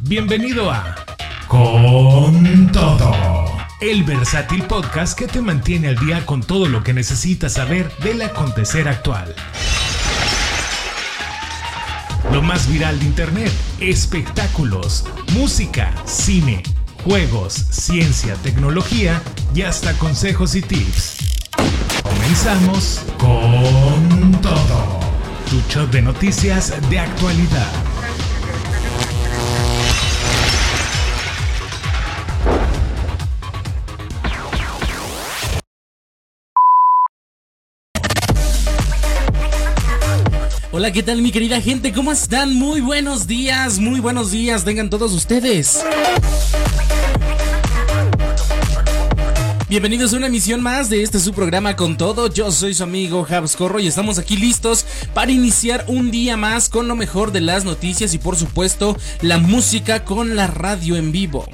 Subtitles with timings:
[0.00, 0.96] Bienvenido a
[1.48, 7.54] Con Todo, el versátil podcast que te mantiene al día con todo lo que necesitas
[7.54, 9.34] saber del acontecer actual.
[12.32, 16.62] Lo más viral de Internet, espectáculos, música, cine,
[17.04, 19.22] juegos, ciencia, tecnología
[19.54, 21.16] y hasta consejos y tips.
[22.02, 25.00] Comenzamos con todo.
[25.50, 27.85] Tu show de noticias de actualidad.
[40.78, 41.90] Hola, ¿qué tal mi querida gente?
[41.90, 42.54] ¿Cómo están?
[42.54, 45.82] Muy buenos días, muy buenos días, vengan todos ustedes.
[49.70, 52.26] Bienvenidos a una emisión más de este su programa con todo.
[52.30, 56.68] Yo soy su amigo Jabs Corro y estamos aquí listos para iniciar un día más
[56.68, 61.10] con lo mejor de las noticias y por supuesto la música con la radio en
[61.10, 61.46] vivo.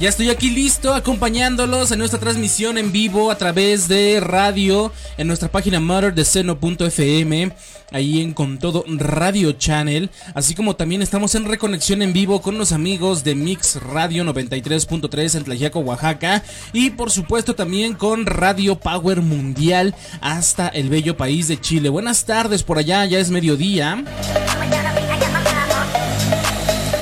[0.00, 5.26] Ya estoy aquí listo acompañándolos en nuestra transmisión en vivo a través de radio en
[5.26, 7.52] nuestra página motherdeceno.fm,
[7.92, 12.56] ahí en Con Todo Radio Channel, así como también estamos en reconexión en vivo con
[12.56, 18.76] los amigos de Mix Radio 93.3 en Tlaxiaco, Oaxaca y por supuesto también con Radio
[18.76, 21.90] Power Mundial hasta el bello país de Chile.
[21.90, 24.02] Buenas tardes por allá, ya es mediodía.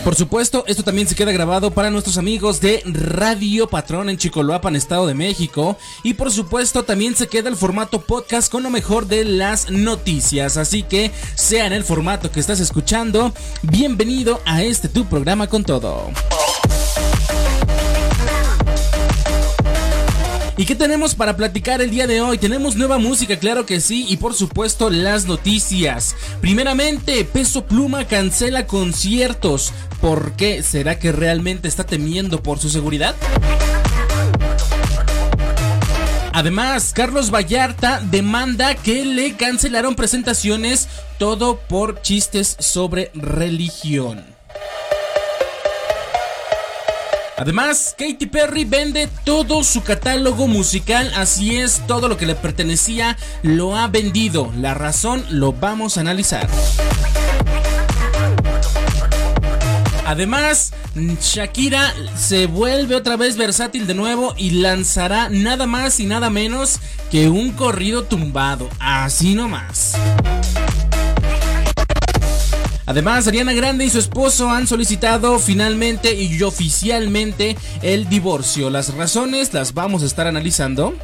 [0.09, 4.75] Por supuesto, esto también se queda grabado para nuestros amigos de Radio Patrón en Chicoloapan,
[4.75, 5.77] Estado de México.
[6.03, 10.57] Y por supuesto, también se queda el formato podcast con lo mejor de las noticias.
[10.57, 15.63] Así que, sea en el formato que estás escuchando, bienvenido a este tu programa con
[15.63, 16.11] todo.
[20.59, 22.37] ¿Y qué tenemos para platicar el día de hoy?
[22.37, 26.17] Tenemos nueva música, claro que sí, y por supuesto las noticias.
[26.41, 29.73] Primeramente, Peso Pluma cancela conciertos.
[30.01, 30.65] ¿Por qué?
[30.65, 33.15] ¿Será que realmente está temiendo por su seguridad?
[36.33, 40.89] Además, Carlos Vallarta demanda que le cancelaron presentaciones
[41.19, 44.38] todo por chistes sobre religión.
[47.39, 53.17] Además, Katy Perry vende todo su catálogo musical, así es, todo lo que le pertenecía
[53.43, 54.53] lo ha vendido.
[54.57, 56.49] La razón lo vamos a analizar.
[60.05, 66.31] Además, Shakira se vuelve otra vez versátil de nuevo y lanzará nada más y nada
[66.31, 69.93] menos que un corrido tumbado, así nomás.
[72.89, 78.71] Además, Ariana Grande y su esposo han solicitado finalmente y oficialmente el divorcio.
[78.71, 80.95] Las razones las vamos a estar analizando.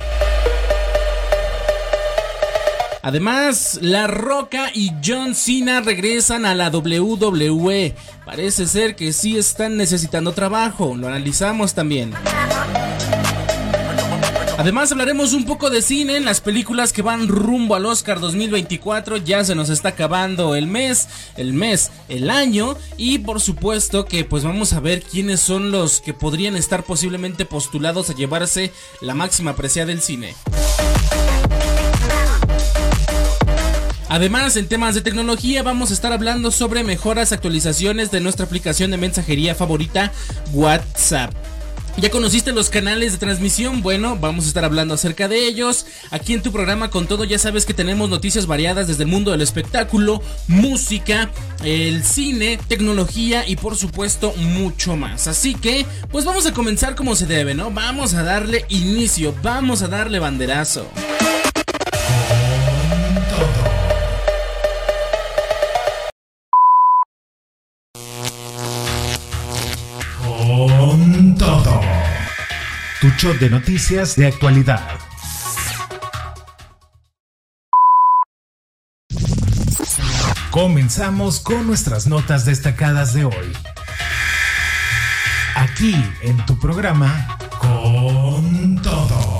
[3.02, 7.94] Además, La Roca y John Cena regresan a la WWE.
[8.24, 12.14] Parece ser que sí están necesitando trabajo, lo analizamos también.
[14.56, 19.16] Además hablaremos un poco de cine, en las películas que van rumbo al Oscar 2024,
[19.16, 24.24] ya se nos está acabando el mes, el mes, el año y por supuesto que
[24.24, 29.14] pues vamos a ver quiénes son los que podrían estar posiblemente postulados a llevarse la
[29.14, 30.36] máxima apreciada del cine.
[34.08, 38.92] Además, en temas de tecnología vamos a estar hablando sobre mejoras, actualizaciones de nuestra aplicación
[38.92, 40.12] de mensajería favorita
[40.52, 41.34] WhatsApp.
[41.96, 43.80] ¿Ya conociste los canales de transmisión?
[43.80, 45.86] Bueno, vamos a estar hablando acerca de ellos.
[46.10, 49.30] Aquí en tu programa con todo ya sabes que tenemos noticias variadas desde el mundo
[49.30, 51.30] del espectáculo, música,
[51.62, 55.28] el cine, tecnología y por supuesto mucho más.
[55.28, 57.70] Así que, pues vamos a comenzar como se debe, ¿no?
[57.70, 60.90] Vamos a darle inicio, vamos a darle banderazo.
[73.22, 74.98] De noticias de actualidad.
[80.50, 83.52] Comenzamos con nuestras notas destacadas de hoy.
[85.54, 89.33] Aquí en tu programa Con todo.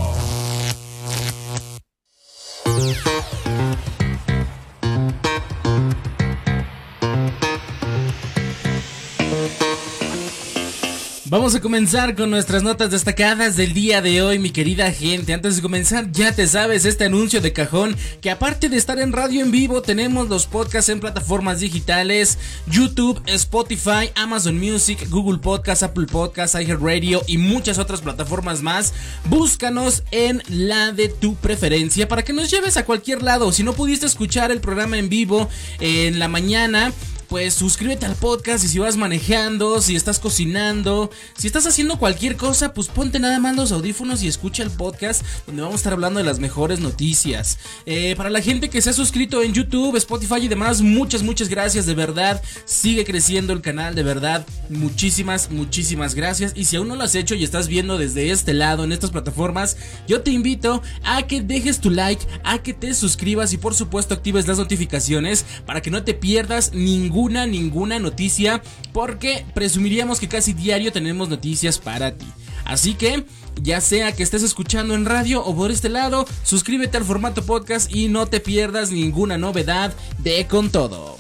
[11.26, 15.32] Vamos a comenzar con nuestras notas destacadas del día de hoy, mi querida gente.
[15.32, 19.11] Antes de comenzar, ya te sabes este anuncio de cajón que aparte de estar en
[19.11, 25.82] radio en vivo, tenemos los podcasts en plataformas digitales, YouTube, Spotify, Amazon Music, Google Podcasts,
[25.82, 28.93] Apple Podcasts, iHeartRadio y muchas otras plataformas más.
[29.25, 33.50] Búscanos en la de tu preferencia para que nos lleves a cualquier lado.
[33.50, 35.49] Si no pudiste escuchar el programa en vivo
[35.81, 36.93] en la mañana,
[37.34, 42.36] pues suscríbete al podcast y si vas manejando, si estás cocinando, si estás haciendo cualquier
[42.36, 45.94] cosa, pues ponte nada más los audífonos y escucha el podcast donde vamos a estar
[45.94, 47.58] hablando de las mejores noticias.
[47.86, 51.48] Eh, para la gente que se ha suscrito en YouTube, Spotify y demás, muchas, muchas
[51.48, 52.40] gracias, de verdad.
[52.66, 54.46] Sigue creciendo el canal, de verdad.
[54.69, 56.52] Muchísimas, muchísimas gracias.
[56.54, 59.10] Y si aún no lo has hecho y estás viendo desde este lado en estas
[59.10, 59.76] plataformas,
[60.06, 64.14] yo te invito a que dejes tu like, a que te suscribas y por supuesto
[64.14, 68.62] actives las notificaciones para que no te pierdas ningún ninguna, ninguna noticia
[68.93, 72.26] porque presumiríamos que casi diario tenemos noticias para ti.
[72.67, 73.25] Así que,
[73.62, 77.94] ya sea que estés escuchando en radio o por este lado, suscríbete al formato podcast
[77.94, 81.17] y no te pierdas ninguna novedad de con todo.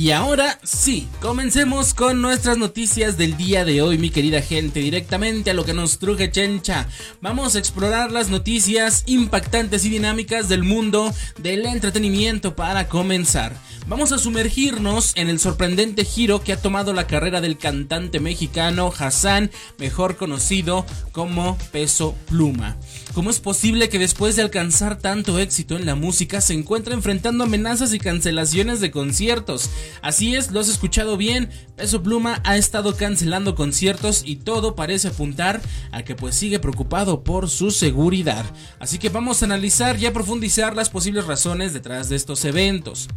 [0.00, 5.50] Y ahora sí, comencemos con nuestras noticias del día de hoy, mi querida gente, directamente
[5.50, 6.88] a lo que nos truje Chencha.
[7.20, 13.54] Vamos a explorar las noticias impactantes y dinámicas del mundo del entretenimiento para comenzar.
[13.88, 18.90] Vamos a sumergirnos en el sorprendente giro que ha tomado la carrera del cantante mexicano
[18.96, 22.78] Hassan, mejor conocido como Peso Pluma.
[23.20, 27.44] ¿Cómo es posible que después de alcanzar tanto éxito en la música se encuentre enfrentando
[27.44, 29.68] amenazas y cancelaciones de conciertos?
[30.00, 35.08] Así es, lo has escuchado bien, Peso Pluma ha estado cancelando conciertos y todo parece
[35.08, 35.60] apuntar
[35.92, 38.46] a que pues sigue preocupado por su seguridad.
[38.78, 43.08] Así que vamos a analizar y a profundizar las posibles razones detrás de estos eventos.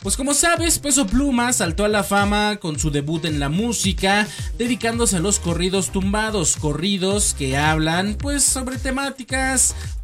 [0.00, 4.28] Pues como sabes, Peso Pluma saltó a la fama con su debut en la música,
[4.56, 9.47] dedicándose a los corridos tumbados, corridos que hablan pues sobre temáticas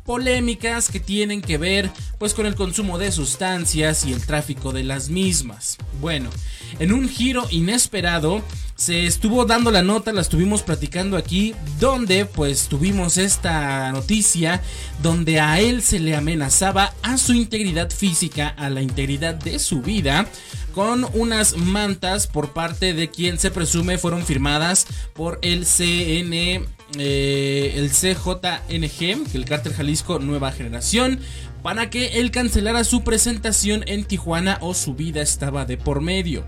[0.05, 4.85] polémicas que tienen que ver pues con el consumo de sustancias y el tráfico de
[4.85, 5.79] las mismas.
[6.01, 6.31] Bueno,
[6.79, 8.43] en un giro inesperado
[8.77, 14.63] se estuvo dando la nota, la estuvimos platicando aquí, donde pues tuvimos esta noticia
[15.03, 19.81] donde a él se le amenazaba a su integridad física, a la integridad de su
[19.81, 20.27] vida,
[20.75, 26.67] con unas mantas por parte de quien se presume fueron firmadas por el CN,
[26.99, 31.21] eh, el CJNG, el Cártel Jalisco Nueva Generación,
[31.63, 36.45] para que él cancelara su presentación en Tijuana o su vida estaba de por medio.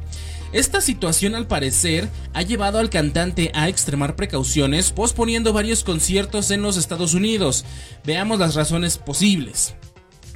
[0.53, 6.63] Esta situación al parecer ha llevado al cantante a extremar precauciones posponiendo varios conciertos en
[6.63, 7.65] los Estados Unidos.
[8.05, 9.75] Veamos las razones posibles.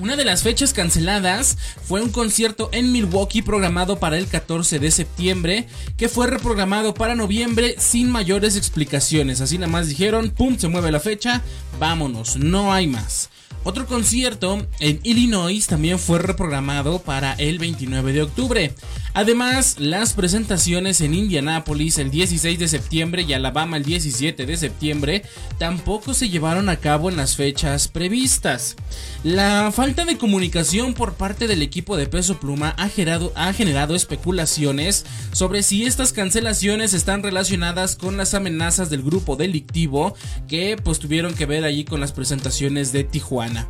[0.00, 4.90] Una de las fechas canceladas fue un concierto en Milwaukee programado para el 14 de
[4.90, 5.66] septiembre,
[5.98, 9.42] que fue reprogramado para noviembre sin mayores explicaciones.
[9.42, 10.56] Así nada más dijeron, ¡pum!
[10.56, 11.42] Se mueve la fecha,
[11.78, 13.28] vámonos, no hay más.
[13.62, 18.74] Otro concierto en Illinois también fue reprogramado para el 29 de octubre.
[19.12, 25.24] Además, las presentaciones en Indianápolis el 16 de septiembre y Alabama el 17 de septiembre
[25.58, 28.76] tampoco se llevaron a cabo en las fechas previstas.
[29.24, 33.96] La falta de comunicación por parte del equipo de Peso Pluma ha generado, ha generado
[33.96, 40.14] especulaciones sobre si estas cancelaciones están relacionadas con las amenazas del grupo delictivo
[40.48, 43.68] que pues tuvieron que ver allí con las presentaciones de Tijuana.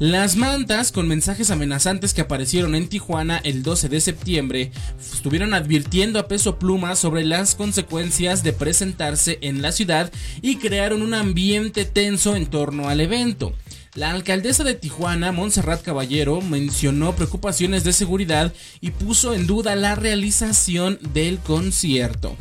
[0.00, 6.18] Las mantas con mensajes amenazantes que aparecieron en Tijuana el 12 de septiembre estuvieron advirtiendo
[6.18, 10.12] a Peso Pluma sobre las consecuencias de presentarse en la ciudad
[10.42, 13.54] y crearon un ambiente tenso en torno al evento.
[13.94, 19.96] La alcaldesa de Tijuana, Montserrat Caballero, mencionó preocupaciones de seguridad y puso en duda la
[19.96, 22.36] realización del concierto.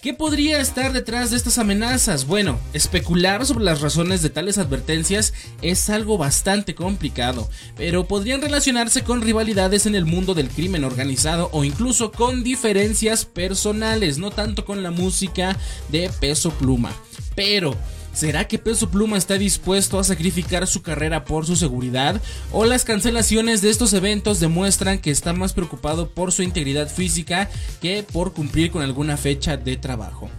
[0.00, 2.26] ¿Qué podría estar detrás de estas amenazas?
[2.26, 9.02] Bueno, especular sobre las razones de tales advertencias es algo bastante complicado, pero podrían relacionarse
[9.02, 14.64] con rivalidades en el mundo del crimen organizado o incluso con diferencias personales, no tanto
[14.64, 15.56] con la música
[15.88, 16.92] de peso pluma.
[17.34, 17.74] Pero,
[18.14, 22.22] ¿Será que Peso Pluma está dispuesto a sacrificar su carrera por su seguridad?
[22.52, 27.50] ¿O las cancelaciones de estos eventos demuestran que está más preocupado por su integridad física
[27.82, 30.30] que por cumplir con alguna fecha de trabajo?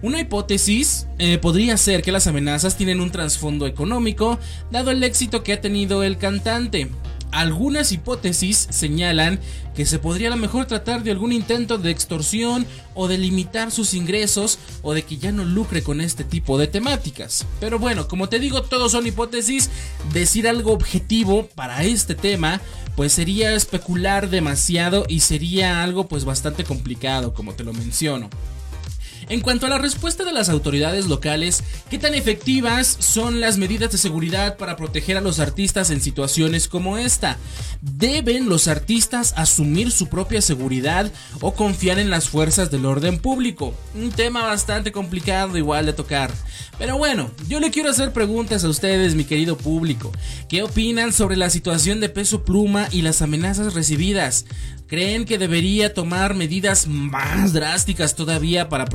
[0.00, 4.38] Una hipótesis eh, podría ser que las amenazas tienen un trasfondo económico,
[4.70, 6.88] dado el éxito que ha tenido el cantante.
[7.30, 9.40] Algunas hipótesis señalan
[9.74, 13.70] que se podría a lo mejor tratar de algún intento de extorsión o de limitar
[13.70, 17.46] sus ingresos o de que ya no lucre con este tipo de temáticas.
[17.60, 19.70] Pero bueno, como te digo, todos son hipótesis.
[20.12, 22.60] Decir algo objetivo para este tema
[22.96, 28.28] pues sería especular demasiado y sería algo pues bastante complicado, como te lo menciono.
[29.30, 33.92] En cuanto a la respuesta de las autoridades locales, ¿qué tan efectivas son las medidas
[33.92, 37.36] de seguridad para proteger a los artistas en situaciones como esta?
[37.82, 43.74] ¿Deben los artistas asumir su propia seguridad o confiar en las fuerzas del orden público?
[43.94, 46.32] Un tema bastante complicado igual de tocar.
[46.78, 50.10] Pero bueno, yo le quiero hacer preguntas a ustedes, mi querido público.
[50.48, 54.46] ¿Qué opinan sobre la situación de peso pluma y las amenazas recibidas?
[54.88, 58.86] ¿Creen que debería tomar medidas más drásticas todavía para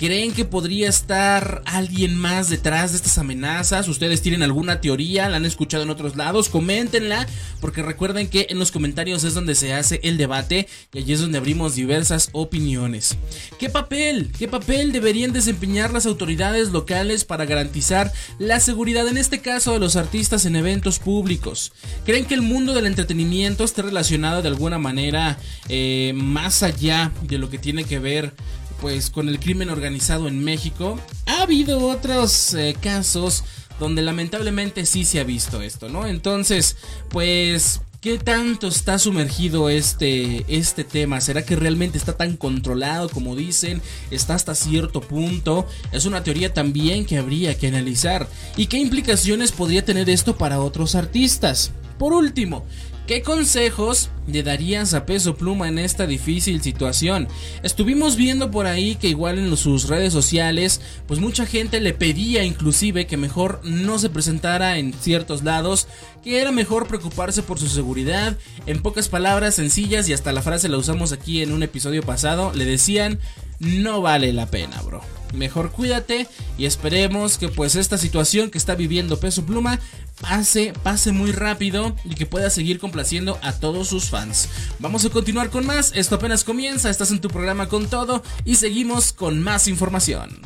[0.00, 3.86] ¿Creen que podría estar alguien más detrás de estas amenazas?
[3.86, 5.28] ¿Ustedes tienen alguna teoría?
[5.28, 6.48] ¿La han escuchado en otros lados?
[6.48, 7.26] Coméntenla,
[7.60, 11.20] porque recuerden que en los comentarios es donde se hace el debate y allí es
[11.20, 13.18] donde abrimos diversas opiniones.
[13.58, 14.32] ¿Qué papel?
[14.38, 19.80] ¿Qué papel deberían desempeñar las autoridades locales para garantizar la seguridad, en este caso de
[19.80, 21.72] los artistas en eventos públicos?
[22.06, 25.36] ¿Creen que el mundo del entretenimiento esté relacionado de alguna manera
[25.68, 28.32] eh, más allá de lo que tiene que ver
[28.80, 30.98] pues con el crimen organizado en México.
[31.26, 33.44] Ha habido otros eh, casos
[33.78, 36.06] donde lamentablemente sí se ha visto esto, ¿no?
[36.06, 36.76] Entonces,
[37.08, 41.20] pues ¿Qué tanto está sumergido este, este tema?
[41.20, 43.82] ¿Será que realmente está tan controlado como dicen?
[44.10, 45.66] ¿Está hasta cierto punto?
[45.92, 48.26] Es una teoría también que habría que analizar.
[48.56, 51.72] ¿Y qué implicaciones podría tener esto para otros artistas?
[51.98, 52.64] Por último,
[53.10, 57.26] ¿Qué consejos le darías a Peso Pluma en esta difícil situación?
[57.64, 62.44] Estuvimos viendo por ahí que igual en sus redes sociales, pues mucha gente le pedía
[62.44, 65.88] inclusive que mejor no se presentara en ciertos lados,
[66.22, 68.38] que era mejor preocuparse por su seguridad.
[68.66, 72.52] En pocas palabras sencillas y hasta la frase la usamos aquí en un episodio pasado,
[72.54, 73.18] le decían,
[73.60, 75.00] no vale la pena, bro
[75.34, 76.26] mejor cuídate
[76.58, 79.78] y esperemos que pues esta situación que está viviendo Peso Pluma
[80.20, 84.48] pase, pase muy rápido y que pueda seguir complaciendo a todos sus fans.
[84.78, 88.56] Vamos a continuar con más, esto apenas comienza, estás en tu programa con todo y
[88.56, 90.40] seguimos con más información.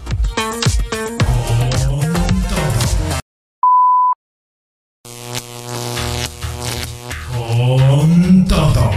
[7.33, 8.91] Con todo.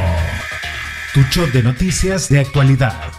[1.14, 3.17] Tu show de noticias de actualidad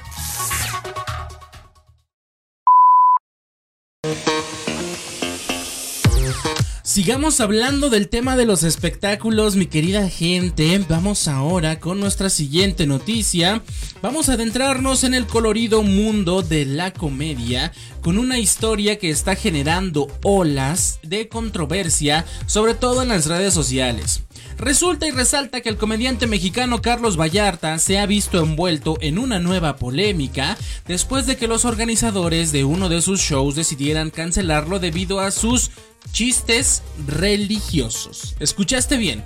[7.09, 10.79] Sigamos hablando del tema de los espectáculos, mi querida gente.
[10.91, 13.62] Vamos ahora con nuestra siguiente noticia.
[14.03, 17.73] Vamos a adentrarnos en el colorido mundo de la comedia
[18.03, 24.25] con una historia que está generando olas de controversia, sobre todo en las redes sociales.
[24.59, 29.38] Resulta y resalta que el comediante mexicano Carlos Vallarta se ha visto envuelto en una
[29.38, 35.21] nueva polémica después de que los organizadores de uno de sus shows decidieran cancelarlo debido
[35.21, 35.71] a sus
[36.11, 38.35] chistes religiosos.
[38.41, 39.25] ¿Escuchaste bien?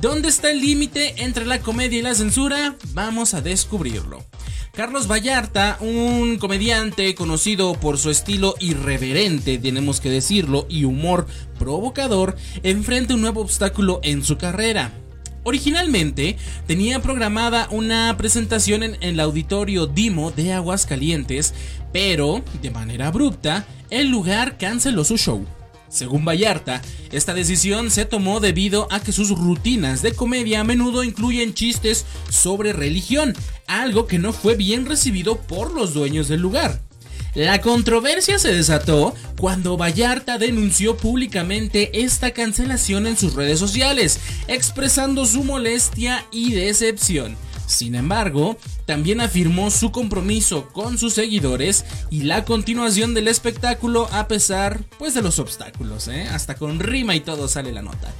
[0.00, 2.74] ¿Dónde está el límite entre la comedia y la censura?
[2.92, 4.24] Vamos a descubrirlo.
[4.72, 11.26] Carlos Vallarta, un comediante conocido por su estilo irreverente, tenemos que decirlo, y humor
[11.58, 14.90] provocador, enfrenta un nuevo obstáculo en su carrera.
[15.44, 21.52] Originalmente tenía programada una presentación en el auditorio Dimo de Aguascalientes,
[21.92, 25.44] pero de manera abrupta el lugar canceló su show.
[25.92, 26.80] Según Vallarta,
[27.12, 32.06] esta decisión se tomó debido a que sus rutinas de comedia a menudo incluyen chistes
[32.30, 33.34] sobre religión,
[33.66, 36.80] algo que no fue bien recibido por los dueños del lugar.
[37.34, 44.18] La controversia se desató cuando Vallarta denunció públicamente esta cancelación en sus redes sociales,
[44.48, 47.36] expresando su molestia y decepción.
[47.72, 54.28] Sin embargo, también afirmó su compromiso con sus seguidores y la continuación del espectáculo a
[54.28, 56.28] pesar pues de los obstáculos, ¿eh?
[56.30, 58.12] hasta con rima y todo sale la nota.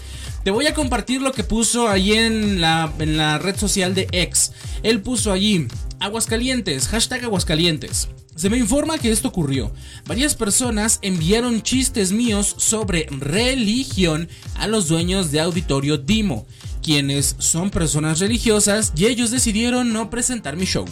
[0.42, 4.09] Te voy a compartir lo que puso allí en la, en la red social de
[4.11, 4.52] X.
[4.82, 5.68] Él puso allí
[6.00, 8.09] Aguascalientes, hashtag Aguascalientes.
[8.35, 9.71] Se me informa que esto ocurrió.
[10.06, 16.47] Varias personas enviaron chistes míos sobre religión a los dueños de Auditorio Dimo
[16.82, 20.84] quienes son personas religiosas y ellos decidieron no presentar mi show.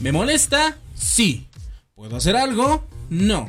[0.00, 0.76] ¿Me molesta?
[0.94, 1.46] Sí.
[1.94, 2.86] ¿Puedo hacer algo?
[3.08, 3.48] No.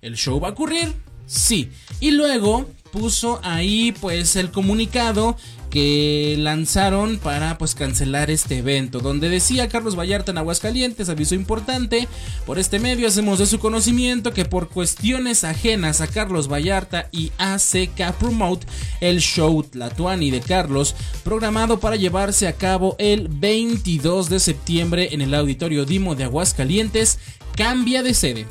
[0.00, 0.94] ¿El show va a ocurrir?
[1.26, 1.70] Sí.
[2.00, 5.36] Y luego puso ahí pues el comunicado
[5.70, 12.08] que lanzaron para pues cancelar este evento, donde decía Carlos Vallarta en Aguascalientes, aviso importante,
[12.44, 17.32] por este medio hacemos de su conocimiento que por cuestiones ajenas a Carlos Vallarta y
[17.38, 18.66] ACK Promote,
[19.00, 20.94] el show Tlatuani de Carlos,
[21.24, 27.18] programado para llevarse a cabo el 22 de septiembre en el Auditorio Dimo de Aguascalientes,
[27.56, 28.46] cambia de sede.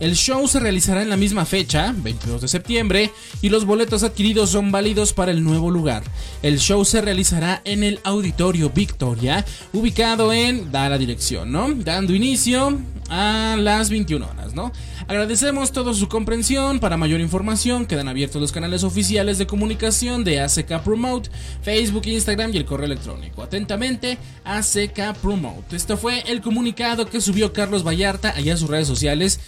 [0.00, 4.50] El show se realizará en la misma fecha, 22 de septiembre, y los boletos adquiridos
[4.50, 6.02] son válidos para el nuevo lugar.
[6.42, 11.72] El show se realizará en el Auditorio Victoria, ubicado en, da la dirección, ¿no?
[11.74, 14.72] Dando inicio a las 21 horas, ¿no?
[15.06, 16.80] Agradecemos toda su comprensión.
[16.80, 21.30] Para mayor información, quedan abiertos los canales oficiales de comunicación de ACK Promote,
[21.62, 23.42] Facebook, Instagram y el correo electrónico.
[23.42, 25.76] Atentamente, ACK Promote.
[25.76, 29.40] Esto fue el comunicado que subió Carlos Vallarta allá a sus redes sociales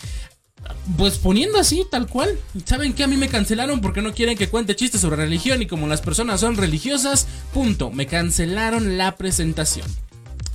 [0.96, 2.38] pues poniendo así, tal cual.
[2.64, 5.66] ¿Saben que A mí me cancelaron porque no quieren que cuente chistes sobre religión y
[5.66, 9.86] como las personas son religiosas, punto, me cancelaron la presentación.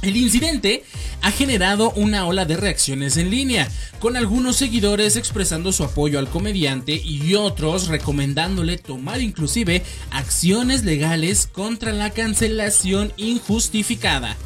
[0.02, 0.84] El incidente
[1.22, 6.28] ha generado una ola de reacciones en línea, con algunos seguidores expresando su apoyo al
[6.28, 14.38] comediante y otros recomendándole tomar inclusive acciones legales contra la cancelación injustificada.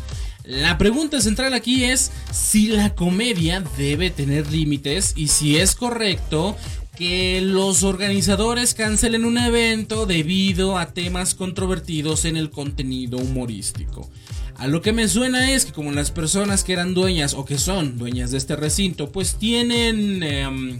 [0.48, 6.56] La pregunta central aquí es si la comedia debe tener límites y si es correcto
[6.96, 14.10] que los organizadores cancelen un evento debido a temas controvertidos en el contenido humorístico.
[14.56, 17.58] A lo que me suena es que como las personas que eran dueñas o que
[17.58, 20.22] son dueñas de este recinto pues tienen...
[20.22, 20.80] Em,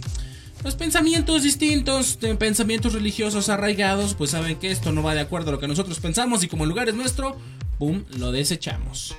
[0.62, 5.52] pues pensamientos distintos, pensamientos religiosos arraigados, pues saben que esto no va de acuerdo a
[5.52, 7.36] lo que nosotros pensamos y como el lugar es nuestro,
[7.78, 9.14] ¡pum!, lo desechamos.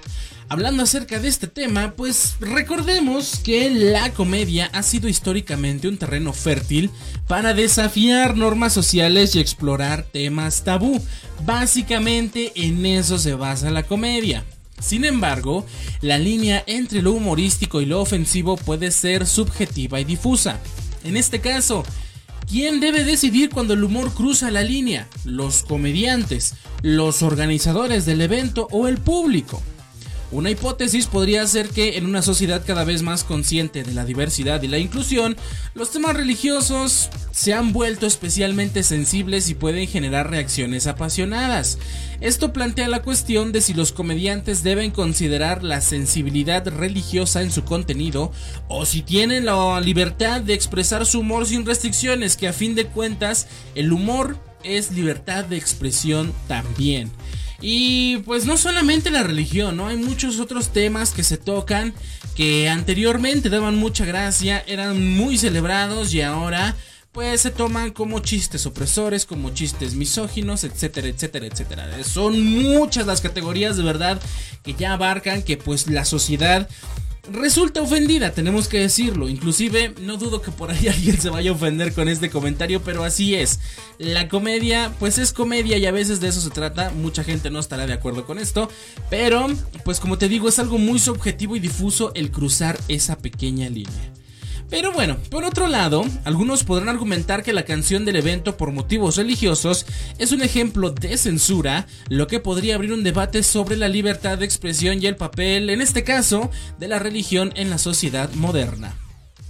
[0.50, 6.32] Hablando acerca de este tema, pues recordemos que la comedia ha sido históricamente un terreno
[6.32, 6.90] fértil
[7.28, 11.02] para desafiar normas sociales y explorar temas tabú.
[11.46, 14.46] Básicamente en eso se basa la comedia.
[14.80, 15.66] Sin embargo,
[16.00, 20.62] la línea entre lo humorístico y lo ofensivo puede ser subjetiva y difusa.
[21.04, 21.84] En este caso,
[22.48, 25.10] ¿quién debe decidir cuando el humor cruza la línea?
[25.26, 29.62] ¿Los comediantes, los organizadores del evento o el público?
[30.30, 34.62] Una hipótesis podría ser que en una sociedad cada vez más consciente de la diversidad
[34.62, 35.38] y la inclusión,
[35.74, 41.78] los temas religiosos se han vuelto especialmente sensibles y pueden generar reacciones apasionadas.
[42.20, 47.64] Esto plantea la cuestión de si los comediantes deben considerar la sensibilidad religiosa en su
[47.64, 48.34] contenido
[48.68, 52.88] o si tienen la libertad de expresar su humor sin restricciones, que a fin de
[52.88, 57.12] cuentas el humor es libertad de expresión también.
[57.62, 59.88] Y pues no solamente la religión, ¿no?
[59.88, 61.94] Hay muchos otros temas que se tocan
[62.36, 66.76] que anteriormente daban mucha gracia, eran muy celebrados y ahora
[67.12, 72.04] pues se toman como chistes opresores, como chistes misóginos, etcétera, etcétera, etcétera.
[72.04, 74.22] Son muchas las categorías de verdad
[74.64, 76.70] que ya abarcan que pues la sociedad
[77.32, 79.30] resulta ofendida, tenemos que decirlo.
[79.30, 83.04] Inclusive, no dudo que por ahí alguien se vaya a ofender con este comentario, pero
[83.04, 83.60] así es.
[83.98, 86.92] La comedia, pues es comedia y a veces de eso se trata.
[86.92, 88.70] Mucha gente no estará de acuerdo con esto,
[89.10, 89.48] pero,
[89.84, 94.17] pues como te digo, es algo muy subjetivo y difuso el cruzar esa pequeña línea.
[94.70, 99.16] Pero bueno, por otro lado, algunos podrán argumentar que la canción del evento por motivos
[99.16, 99.86] religiosos
[100.18, 104.46] es un ejemplo de censura, lo que podría abrir un debate sobre la libertad de
[104.46, 108.94] expresión y el papel, en este caso, de la religión en la sociedad moderna.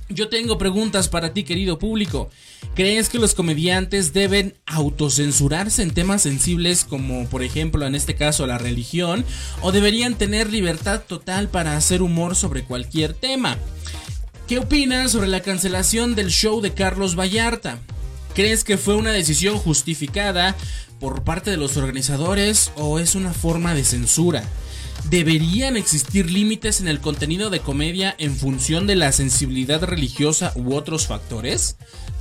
[0.09, 2.29] Yo tengo preguntas para ti, querido público.
[2.75, 8.47] ¿Crees que los comediantes deben autocensurarse en temas sensibles como por ejemplo en este caso
[8.47, 9.25] la religión?
[9.61, 13.57] ¿O deberían tener libertad total para hacer humor sobre cualquier tema?
[14.47, 17.79] ¿Qué opinas sobre la cancelación del show de Carlos Vallarta?
[18.33, 20.55] ¿Crees que fue una decisión justificada
[21.01, 24.45] por parte de los organizadores o es una forma de censura?
[25.09, 30.75] ¿Deberían existir límites en el contenido de comedia en función de la sensibilidad religiosa u
[30.75, 31.75] otros factores?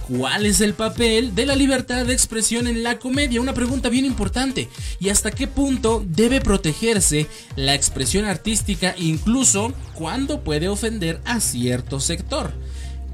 [0.08, 3.40] ¿Cuál es el papel de la libertad de expresión en la comedia?
[3.40, 4.68] Una pregunta bien importante.
[5.00, 11.98] ¿Y hasta qué punto debe protegerse la expresión artística incluso cuando puede ofender a cierto
[11.98, 12.52] sector?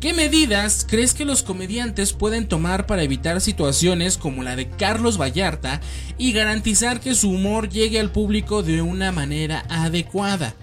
[0.00, 5.18] ¿Qué medidas crees que los comediantes pueden tomar para evitar situaciones como la de Carlos
[5.18, 5.81] Vallarta
[6.18, 10.55] y garantizar que su humor llegue al público de una manera adecuada?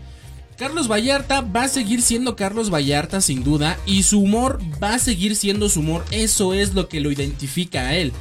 [0.60, 5.00] Carlos Vallarta va a seguir siendo Carlos Vallarta sin duda y su humor va a
[5.00, 8.12] seguir siendo su humor, eso es lo que lo identifica a él.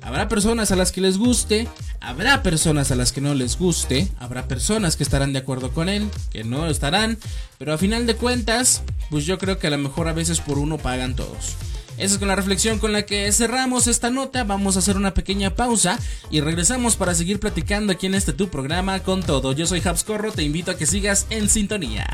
[0.00, 1.68] Habrá personas a las que les guste,
[2.00, 5.90] habrá personas a las que no les guste, habrá personas que estarán de acuerdo con
[5.90, 7.18] él, que no estarán,
[7.58, 10.58] pero a final de cuentas, pues yo creo que a lo mejor a veces por
[10.58, 11.56] uno pagan todos.
[12.02, 14.42] Esa es con la reflexión con la que cerramos esta nota.
[14.42, 16.00] Vamos a hacer una pequeña pausa
[16.32, 19.52] y regresamos para seguir platicando aquí en este tu programa con todo.
[19.52, 22.08] Yo soy Habs Corro, te invito a que sigas en sintonía.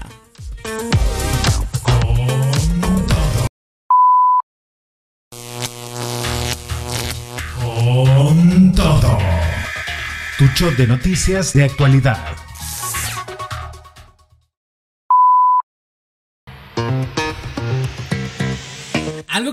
[7.58, 9.18] Con todo.
[10.36, 12.36] Tu show de noticias de actualidad.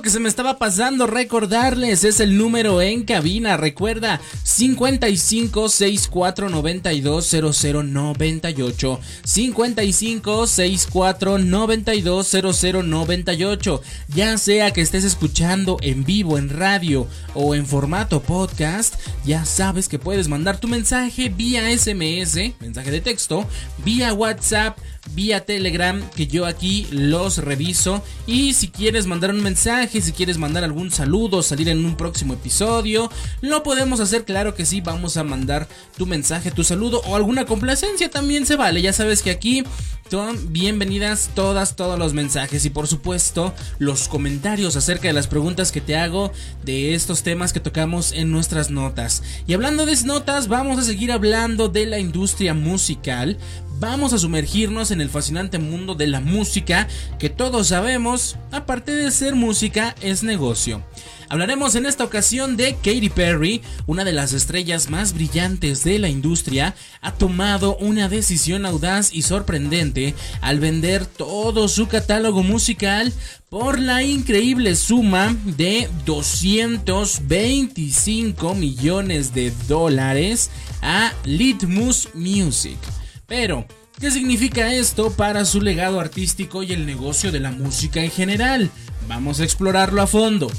[0.06, 3.58] Que se me estaba pasando recordarles es el número en cabina.
[3.58, 9.00] Recuerda 55 64 92 0098.
[9.24, 13.82] 55 64 92 0098.
[14.10, 18.94] Ya sea que estés escuchando en vivo en radio o en formato podcast,
[19.26, 23.48] ya sabes que puedes mandar tu mensaje vía SMS, mensaje de texto,
[23.84, 24.78] vía WhatsApp
[25.14, 28.04] vía Telegram que yo aquí los reviso.
[28.28, 32.34] Y si quieres mandar un mensaje, si quieres mandar algún saludo, salir en un próximo
[32.34, 37.16] episodio, lo podemos hacer, claro que sí, vamos a mandar tu mensaje, tu saludo o
[37.16, 39.64] alguna complacencia también se vale, ya sabes que aquí
[40.10, 45.72] son bienvenidas todas, todos los mensajes y por supuesto los comentarios acerca de las preguntas
[45.72, 46.32] que te hago
[46.64, 49.24] de estos temas que tocamos en nuestras notas.
[49.48, 53.38] Y hablando de notas, vamos a seguir hablando de la industria musical
[53.86, 56.88] vamos a sumergirnos en el fascinante mundo de la música
[57.20, 60.84] que todos sabemos, aparte de ser música, es negocio.
[61.30, 66.10] Hablaremos en esta ocasión de Katy Perry, una de las estrellas más brillantes de la
[66.10, 73.14] industria, ha tomado una decisión audaz y sorprendente al vender todo su catálogo musical
[73.50, 80.50] por la increíble suma de 225 millones de dólares
[80.82, 82.80] a Litmus Music.
[83.28, 83.66] Pero,
[84.00, 88.70] ¿qué significa esto para su legado artístico y el negocio de la música en general?
[89.08, 90.52] Vamos a explorarlo a fondo.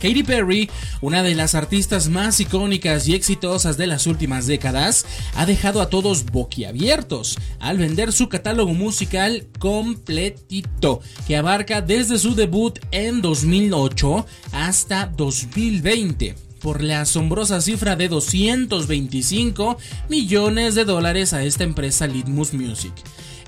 [0.00, 0.68] Katy Perry,
[1.00, 5.90] una de las artistas más icónicas y exitosas de las últimas décadas, ha dejado a
[5.90, 14.26] todos boquiabiertos al vender su catálogo musical completito, que abarca desde su debut en 2008
[14.50, 22.54] hasta 2020 por la asombrosa cifra de 225 millones de dólares a esta empresa Litmus
[22.54, 22.92] Music.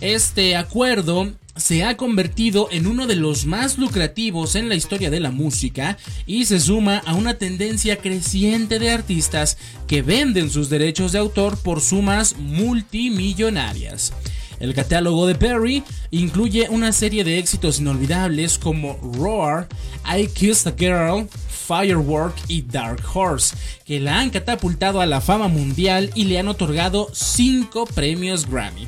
[0.01, 5.21] Este acuerdo se ha convertido en uno de los más lucrativos en la historia de
[5.21, 5.97] la música
[6.27, 11.57] y se suma a una tendencia creciente de artistas que venden sus derechos de autor
[11.59, 14.13] por sumas multimillonarias.
[14.61, 19.69] El catálogo de Perry incluye una serie de éxitos inolvidables como Roar,
[20.07, 21.29] I Kissed a Girl,
[21.67, 26.49] Firework y Dark Horse, que la han catapultado a la fama mundial y le han
[26.49, 28.87] otorgado 5 premios Grammy.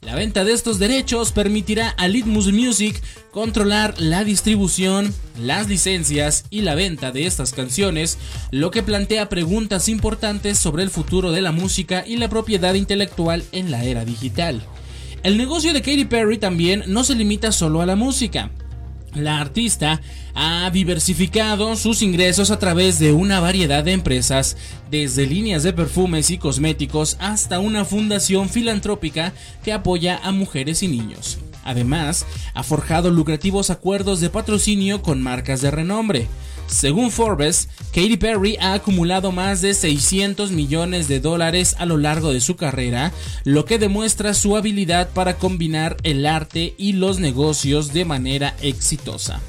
[0.00, 6.62] La venta de estos derechos permitirá a Litmus Music controlar la distribución, las licencias y
[6.62, 8.16] la venta de estas canciones,
[8.50, 13.44] lo que plantea preguntas importantes sobre el futuro de la música y la propiedad intelectual
[13.52, 14.62] en la era digital.
[15.24, 18.50] El negocio de Katy Perry también no se limita solo a la música.
[19.18, 20.00] La artista
[20.34, 24.56] ha diversificado sus ingresos a través de una variedad de empresas,
[24.92, 29.32] desde líneas de perfumes y cosméticos hasta una fundación filantrópica
[29.64, 31.38] que apoya a mujeres y niños.
[31.64, 36.28] Además, ha forjado lucrativos acuerdos de patrocinio con marcas de renombre.
[36.68, 42.32] Según Forbes, Katy Perry ha acumulado más de 600 millones de dólares a lo largo
[42.32, 43.10] de su carrera,
[43.44, 49.40] lo que demuestra su habilidad para combinar el arte y los negocios de manera exitosa.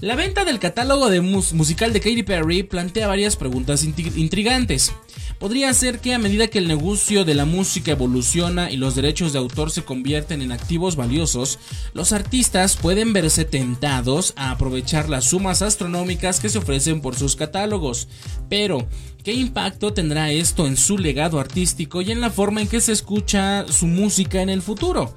[0.00, 1.10] La venta del catálogo
[1.54, 4.92] musical de Katy Perry plantea varias preguntas intrigantes.
[5.40, 9.32] Podría ser que a medida que el negocio de la música evoluciona y los derechos
[9.32, 11.58] de autor se convierten en activos valiosos,
[11.94, 17.34] los artistas pueden verse tentados a aprovechar las sumas astronómicas que se ofrecen por sus
[17.34, 18.06] catálogos.
[18.48, 18.86] Pero,
[19.24, 22.92] ¿qué impacto tendrá esto en su legado artístico y en la forma en que se
[22.92, 25.16] escucha su música en el futuro?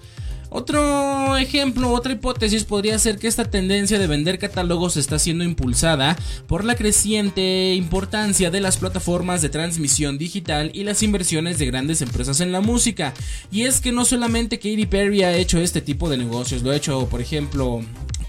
[0.54, 6.18] Otro ejemplo, otra hipótesis podría ser que esta tendencia de vender catálogos está siendo impulsada
[6.46, 12.02] por la creciente importancia de las plataformas de transmisión digital y las inversiones de grandes
[12.02, 13.14] empresas en la música.
[13.50, 16.76] Y es que no solamente Katy Perry ha hecho este tipo de negocios, lo ha
[16.76, 17.82] hecho, por ejemplo,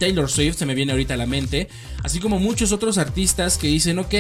[0.03, 1.69] Taylor Swift, se me viene ahorita a la mente,
[2.03, 4.13] así como muchos otros artistas que dicen, ok,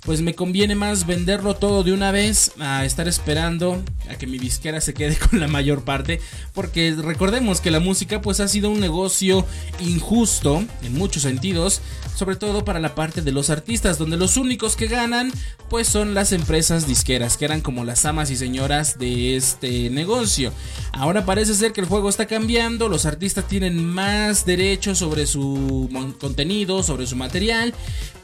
[0.00, 4.38] pues me conviene más venderlo todo de una vez a estar esperando a que mi
[4.38, 6.22] disquera se quede con la mayor parte,
[6.54, 9.44] porque recordemos que la música pues ha sido un negocio
[9.78, 11.82] injusto en muchos sentidos,
[12.14, 15.30] sobre todo para la parte de los artistas, donde los únicos que ganan
[15.68, 20.50] pues son las empresas disqueras, que eran como las amas y señoras de este negocio.
[20.92, 25.88] Ahora parece ser que el juego está cambiando, los artistas tienen más derechos sobre su
[26.18, 27.74] contenido, sobre su material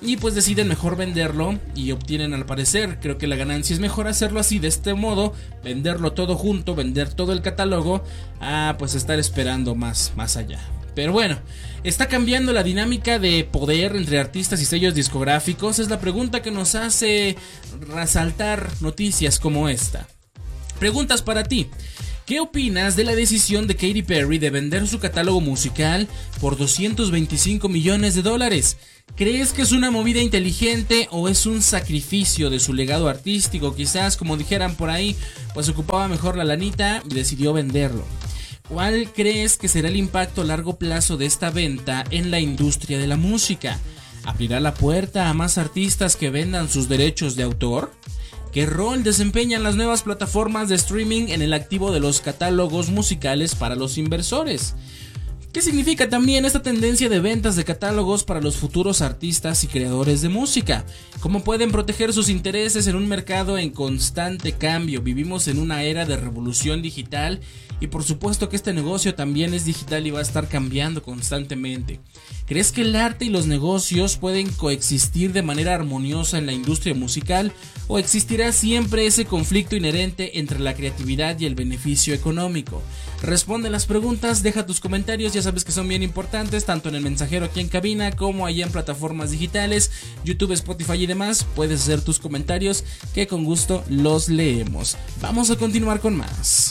[0.01, 4.09] y pues deciden mejor venderlo y obtienen al parecer, creo que la ganancia es mejor
[4.09, 8.03] hacerlo así de este modo, venderlo todo junto, vender todo el catálogo,
[8.41, 10.61] a pues estar esperando más más allá.
[10.95, 11.38] Pero bueno,
[11.85, 15.79] ¿está cambiando la dinámica de poder entre artistas y sellos discográficos?
[15.79, 17.37] Es la pregunta que nos hace
[17.81, 20.07] resaltar noticias como esta.
[20.79, 21.69] Preguntas para ti.
[22.33, 26.09] ¿Qué opinas de la decisión de Katy Perry de vender su catálogo musical
[26.40, 28.79] por 225 millones de dólares?
[29.16, 33.75] ¿Crees que es una movida inteligente o es un sacrificio de su legado artístico?
[33.75, 35.14] Quizás, como dijeran por ahí,
[35.53, 38.07] pues ocupaba mejor la lanita y decidió venderlo.
[38.66, 42.99] ¿Cuál crees que será el impacto a largo plazo de esta venta en la industria
[42.99, 43.79] de la música?
[44.25, 47.92] ¿Abrirá la puerta a más artistas que vendan sus derechos de autor?
[48.53, 53.55] ¿Qué rol desempeñan las nuevas plataformas de streaming en el activo de los catálogos musicales
[53.55, 54.75] para los inversores?
[55.55, 60.21] ¿Qué significa también esta tendencia de ventas de catálogos para los futuros artistas y creadores
[60.21, 60.85] de música?
[61.21, 65.01] ¿Cómo pueden proteger sus intereses en un mercado en constante cambio?
[65.01, 67.41] Vivimos en una era de revolución digital
[67.83, 71.99] y por supuesto que este negocio también es digital y va a estar cambiando constantemente.
[72.47, 76.95] ¿Crees que el arte y los negocios pueden coexistir de manera armoniosa en la industria
[76.95, 77.53] musical
[77.88, 82.81] o existirá siempre ese conflicto inherente entre la creatividad y el beneficio económico?
[83.21, 87.03] Responde las preguntas, deja tus comentarios, ya sabes que son bien importantes, tanto en el
[87.03, 89.90] mensajero aquí en cabina como allá en plataformas digitales,
[90.25, 91.45] YouTube, Spotify y demás.
[91.57, 94.97] Puedes hacer tus comentarios que con gusto los leemos.
[95.21, 96.71] Vamos a continuar con más.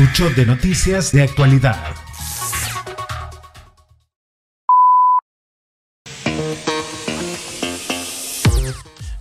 [0.00, 1.99] Tu shot de noticias de actualidad.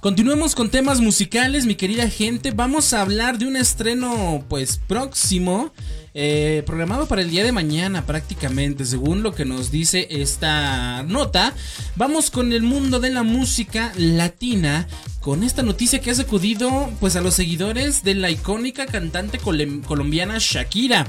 [0.02, 2.52] Continuemos con temas musicales, mi querida gente.
[2.52, 5.74] Vamos a hablar de un estreno, pues, próximo,
[6.14, 11.54] eh, programado para el día de mañana prácticamente, según lo que nos dice esta nota.
[11.98, 14.88] Vamos con el mundo de la música latina,
[15.20, 20.38] con esta noticia que ha sacudido, pues, a los seguidores de la icónica cantante colombiana
[20.40, 21.08] Shakira.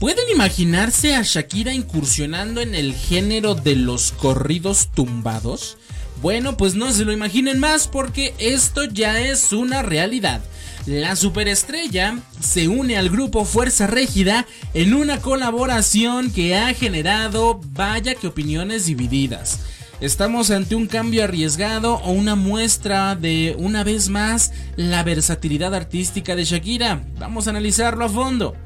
[0.00, 5.78] ¿Pueden imaginarse a Shakira incursionando en el género de los corridos tumbados?
[6.20, 10.40] Bueno, pues no se lo imaginen más porque esto ya es una realidad.
[10.84, 18.14] La superestrella se une al grupo Fuerza Régida en una colaboración que ha generado vaya
[18.14, 19.60] que opiniones divididas.
[20.00, 26.34] ¿Estamos ante un cambio arriesgado o una muestra de, una vez más, la versatilidad artística
[26.34, 27.02] de Shakira?
[27.18, 28.56] Vamos a analizarlo a fondo.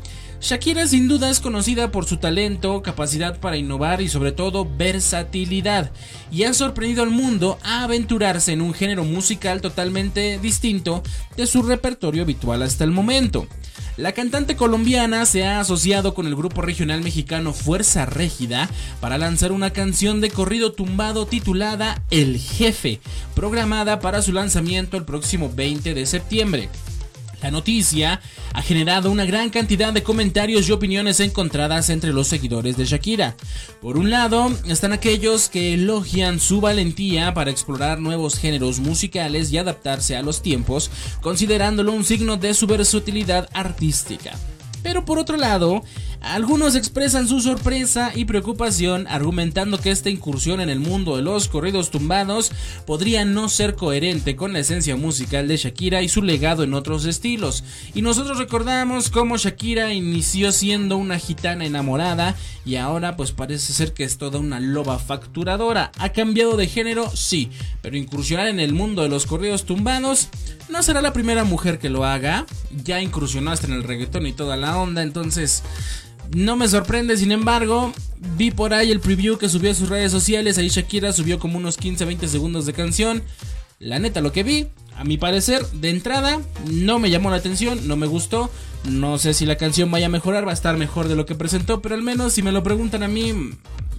[0.43, 5.93] Shakira sin duda es conocida por su talento, capacidad para innovar y sobre todo versatilidad,
[6.33, 11.05] y ha sorprendido al mundo a aventurarse en un género musical totalmente distinto
[11.37, 13.47] de su repertorio habitual hasta el momento.
[13.97, 18.69] La cantante colombiana se ha asociado con el grupo regional mexicano Fuerza Régida
[19.01, 22.99] para lanzar una canción de corrido tumbado titulada El Jefe,
[23.37, 26.69] programada para su lanzamiento el próximo 20 de septiembre.
[27.43, 28.21] La noticia
[28.53, 33.35] ha generado una gran cantidad de comentarios y opiniones encontradas entre los seguidores de Shakira.
[33.81, 39.59] Por un lado, están aquellos que elogian su valentía para explorar nuevos géneros musicales y
[39.59, 44.39] adaptarse a los tiempos, considerándolo un signo de su versatilidad artística.
[44.85, 45.83] Pero por otro lado,
[46.23, 51.49] algunos expresan su sorpresa y preocupación argumentando que esta incursión en el mundo de los
[51.49, 52.53] corridos tumbados
[52.87, 57.07] podría no ser coherente con la esencia musical de Shakira y su legado en otros
[57.07, 57.65] estilos.
[57.95, 63.93] Y nosotros recordamos cómo Shakira inició siendo una gitana enamorada y ahora pues parece ser
[63.93, 65.91] que es toda una loba facturadora.
[65.99, 67.11] ¿Ha cambiado de género?
[67.15, 67.51] Sí,
[67.83, 70.29] pero incursionar en el mundo de los corridos tumbados
[70.69, 72.47] no será la primera mujer que lo haga.
[72.85, 75.65] Ya incursionaste en el reggaetón y toda la onda, entonces
[76.35, 77.93] no me sorprende, sin embargo,
[78.37, 80.59] vi por ahí el preview que subió a sus redes sociales.
[80.59, 83.23] Ahí Shakira subió como unos 15-20 segundos de canción.
[83.79, 86.41] La neta, lo que vi, a mi parecer, de entrada,
[86.71, 88.51] no me llamó la atención, no me gustó.
[88.85, 91.35] No sé si la canción vaya a mejorar, va a estar mejor de lo que
[91.35, 93.33] presentó, pero al menos si me lo preguntan a mí,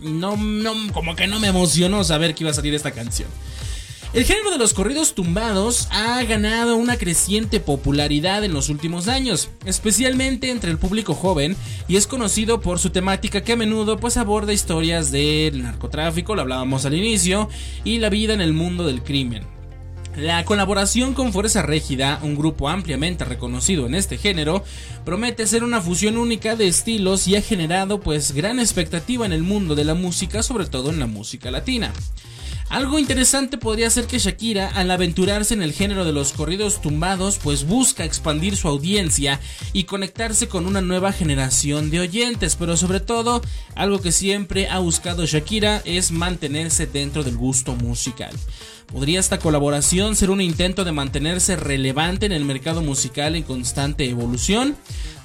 [0.02, 3.30] no, no, como que no me emocionó saber que iba a salir esta canción.
[4.14, 9.50] El género de los corridos tumbados ha ganado una creciente popularidad en los últimos años,
[9.66, 11.56] especialmente entre el público joven,
[11.88, 16.42] y es conocido por su temática que a menudo pues aborda historias del narcotráfico, lo
[16.42, 17.50] hablábamos al inicio,
[17.84, 19.48] y la vida en el mundo del crimen.
[20.16, 24.64] La colaboración con Fuerza Régida, un grupo ampliamente reconocido en este género,
[25.06, 29.42] promete ser una fusión única de estilos y ha generado pues gran expectativa en el
[29.42, 31.92] mundo de la música, sobre todo en la música latina.
[32.70, 37.40] Algo interesante podría ser que Shakira, al aventurarse en el género de los corridos tumbados,
[37.42, 39.40] pues busca expandir su audiencia
[39.74, 43.42] y conectarse con una nueva generación de oyentes, pero sobre todo,
[43.76, 48.34] algo que siempre ha buscado Shakira es mantenerse dentro del gusto musical.
[48.94, 54.08] ¿Podría esta colaboración ser un intento de mantenerse relevante en el mercado musical en constante
[54.08, 54.76] evolución?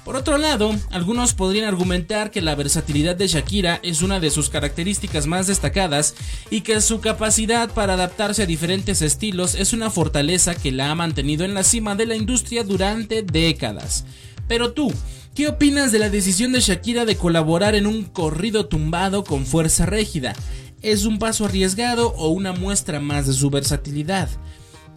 [0.03, 4.49] Por otro lado, algunos podrían argumentar que la versatilidad de Shakira es una de sus
[4.49, 6.15] características más destacadas
[6.49, 10.95] y que su capacidad para adaptarse a diferentes estilos es una fortaleza que la ha
[10.95, 14.03] mantenido en la cima de la industria durante décadas.
[14.47, 14.91] Pero tú,
[15.35, 19.85] ¿qué opinas de la decisión de Shakira de colaborar en un corrido tumbado con fuerza
[19.85, 20.33] rígida?
[20.81, 24.29] ¿Es un paso arriesgado o una muestra más de su versatilidad?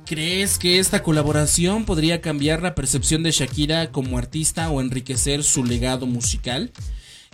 [0.06, 5.64] ¿Crees que esta colaboración podría cambiar la percepción de Shakira como artista o enriquecer su
[5.64, 6.70] legado musical?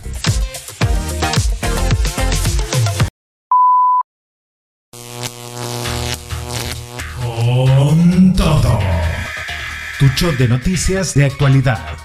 [10.00, 11.98] Tu show de noticias de actualidad.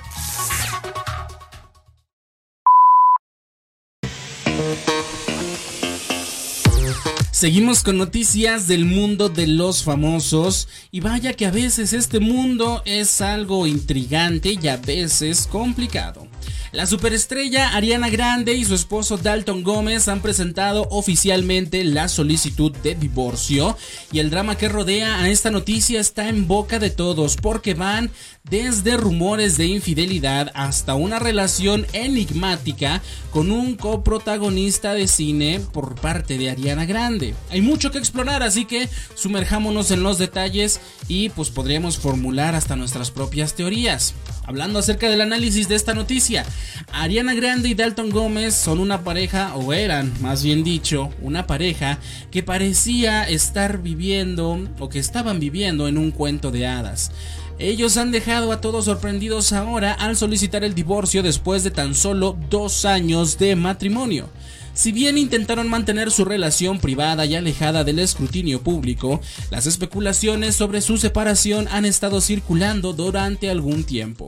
[7.30, 12.82] Seguimos con noticias del mundo de los famosos y vaya que a veces este mundo
[12.84, 16.26] es algo intrigante y a veces complicado.
[16.74, 22.96] La superestrella Ariana Grande y su esposo Dalton Gómez han presentado oficialmente la solicitud de
[22.96, 23.78] divorcio
[24.10, 28.10] y el drama que rodea a esta noticia está en boca de todos porque van
[28.42, 36.38] desde rumores de infidelidad hasta una relación enigmática con un coprotagonista de cine por parte
[36.38, 37.36] de Ariana Grande.
[37.50, 42.74] Hay mucho que explorar, así que sumerjámonos en los detalles y pues podríamos formular hasta
[42.74, 44.14] nuestras propias teorías.
[44.46, 46.44] Hablando acerca del análisis de esta noticia,
[46.92, 51.98] Ariana Grande y Dalton Gómez son una pareja, o eran más bien dicho, una pareja
[52.30, 57.10] que parecía estar viviendo o que estaban viviendo en un cuento de hadas.
[57.58, 62.36] Ellos han dejado a todos sorprendidos ahora al solicitar el divorcio después de tan solo
[62.50, 64.28] dos años de matrimonio.
[64.74, 70.80] Si bien intentaron mantener su relación privada y alejada del escrutinio público, las especulaciones sobre
[70.80, 74.26] su separación han estado circulando durante algún tiempo.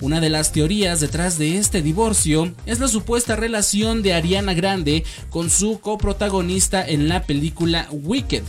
[0.00, 5.04] Una de las teorías detrás de este divorcio es la supuesta relación de Ariana Grande
[5.28, 8.42] con su coprotagonista en la película Wicked,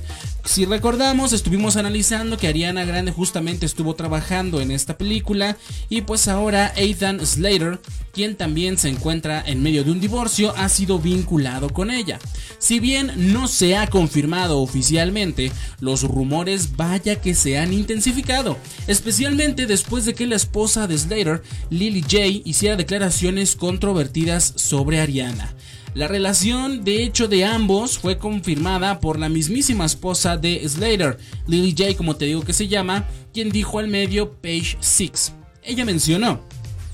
[0.44, 5.56] si recordamos, estuvimos analizando que Ariana Grande justamente estuvo trabajando en esta película
[5.88, 7.80] y pues ahora Ethan Slater,
[8.12, 12.20] quien también se encuentra en medio de un divorcio, ha sido vinculado con ella.
[12.58, 19.68] Si bien no se ha confirmado oficialmente, los rumores vaya que se han intensificado, especialmente
[19.68, 25.56] después de que la esposa de Slater, Lily J, hiciera declaraciones controvertidas sobre Ariana.
[25.94, 31.76] La relación, de hecho, de ambos fue confirmada por la mismísima esposa de Slater, Lily
[31.78, 35.34] J, como te digo que se llama, quien dijo al medio Page 6.
[35.64, 36.42] Ella mencionó,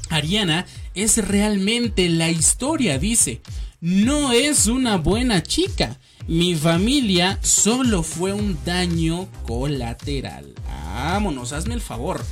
[0.10, 3.42] Ariana es realmente la historia, dice.
[3.80, 6.00] No es una buena chica.
[6.28, 10.56] Mi familia solo fue un daño colateral.
[10.66, 12.26] Vámonos, hazme el favor.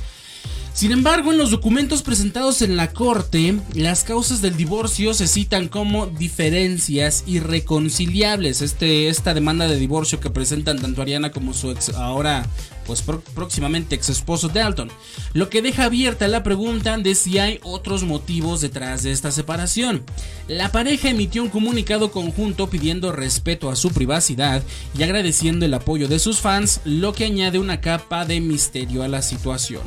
[0.76, 5.68] Sin embargo, en los documentos presentados en la corte, las causas del divorcio se citan
[5.68, 8.60] como diferencias irreconciliables.
[8.60, 12.46] Este, esta demanda de divorcio que presentan tanto Ariana como su ex, ahora
[12.84, 13.02] pues
[13.34, 14.90] próximamente ex esposo Dalton,
[15.32, 20.02] lo que deja abierta la pregunta de si hay otros motivos detrás de esta separación.
[20.46, 24.62] La pareja emitió un comunicado conjunto pidiendo respeto a su privacidad
[24.96, 29.08] y agradeciendo el apoyo de sus fans, lo que añade una capa de misterio a
[29.08, 29.80] la situación.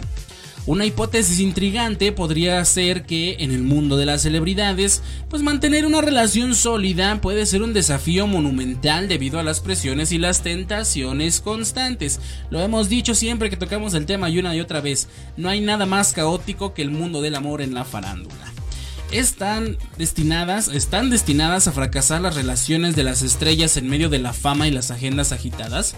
[0.70, 6.00] Una hipótesis intrigante podría ser que en el mundo de las celebridades, pues mantener una
[6.00, 12.20] relación sólida puede ser un desafío monumental debido a las presiones y las tentaciones constantes.
[12.52, 15.60] Lo hemos dicho siempre que tocamos el tema y una y otra vez, no hay
[15.60, 18.54] nada más caótico que el mundo del amor en la farándula
[19.12, 24.34] están destinadas, están destinadas a fracasar las relaciones de las estrellas en medio de la
[24.34, 25.96] fama y las agendas agitadas.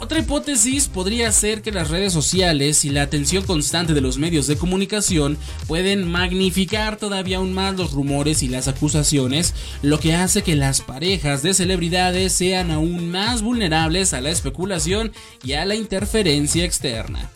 [0.00, 4.46] Otra hipótesis podría ser que las redes sociales y la atención constante de los medios
[4.46, 5.36] de comunicación
[5.68, 10.80] pueden magnificar todavía aún más los rumores y las acusaciones, lo que hace que las
[10.80, 15.12] parejas de celebridades sean aún más vulnerables a la especulación
[15.44, 17.30] y a la interferencia externa.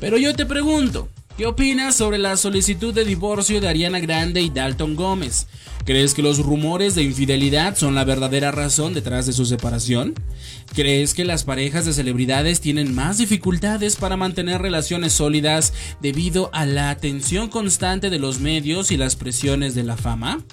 [0.00, 1.08] Pero yo te pregunto,
[1.38, 5.46] ¿Qué opinas sobre la solicitud de divorcio de Ariana Grande y Dalton Gómez?
[5.84, 10.14] ¿Crees que los rumores de infidelidad son la verdadera razón detrás de su separación?
[10.74, 15.72] ¿Crees que las parejas de celebridades tienen más dificultades para mantener relaciones sólidas
[16.02, 20.44] debido a la atención constante de los medios y las presiones de la fama?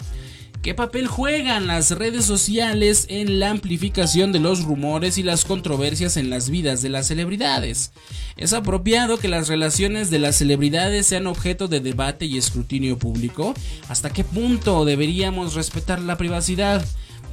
[0.65, 6.17] ¿Qué papel juegan las redes sociales en la amplificación de los rumores y las controversias
[6.17, 7.91] en las vidas de las celebridades?
[8.35, 13.53] ¿Es apropiado que las relaciones de las celebridades sean objeto de debate y escrutinio público?
[13.89, 16.83] ¿Hasta qué punto deberíamos respetar la privacidad?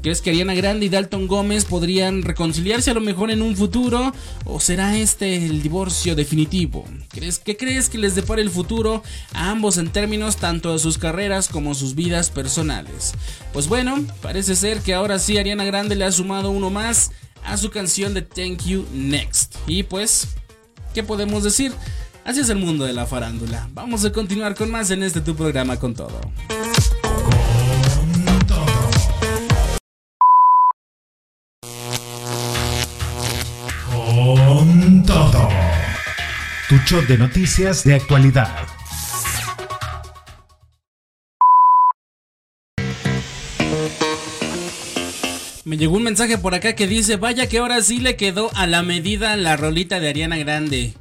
[0.03, 4.13] ¿Crees que Ariana Grande y Dalton Gómez podrían reconciliarse a lo mejor en un futuro?
[4.45, 6.85] ¿O será este el divorcio definitivo?
[7.09, 10.99] ¿Crees, ¿Qué crees que les depara el futuro a ambos en términos tanto de sus
[10.99, 13.15] carreras como sus vidas personales?
[13.53, 17.13] Pues bueno, parece ser que ahora sí Ariana Grande le ha sumado uno más
[17.45, 19.55] a su canción de Thank You Next.
[19.69, 20.31] Y pues,
[20.95, 21.73] ¿qué podemos decir?
[22.25, 23.69] Así es el mundo de la farándula.
[23.73, 26.21] Vamos a continuar con más en este tu programa con todo.
[36.69, 38.49] Tu show de noticias de actualidad.
[45.65, 48.67] Me llegó un mensaje por acá que dice, vaya que ahora sí le quedó a
[48.67, 50.95] la medida la rolita de Ariana Grande.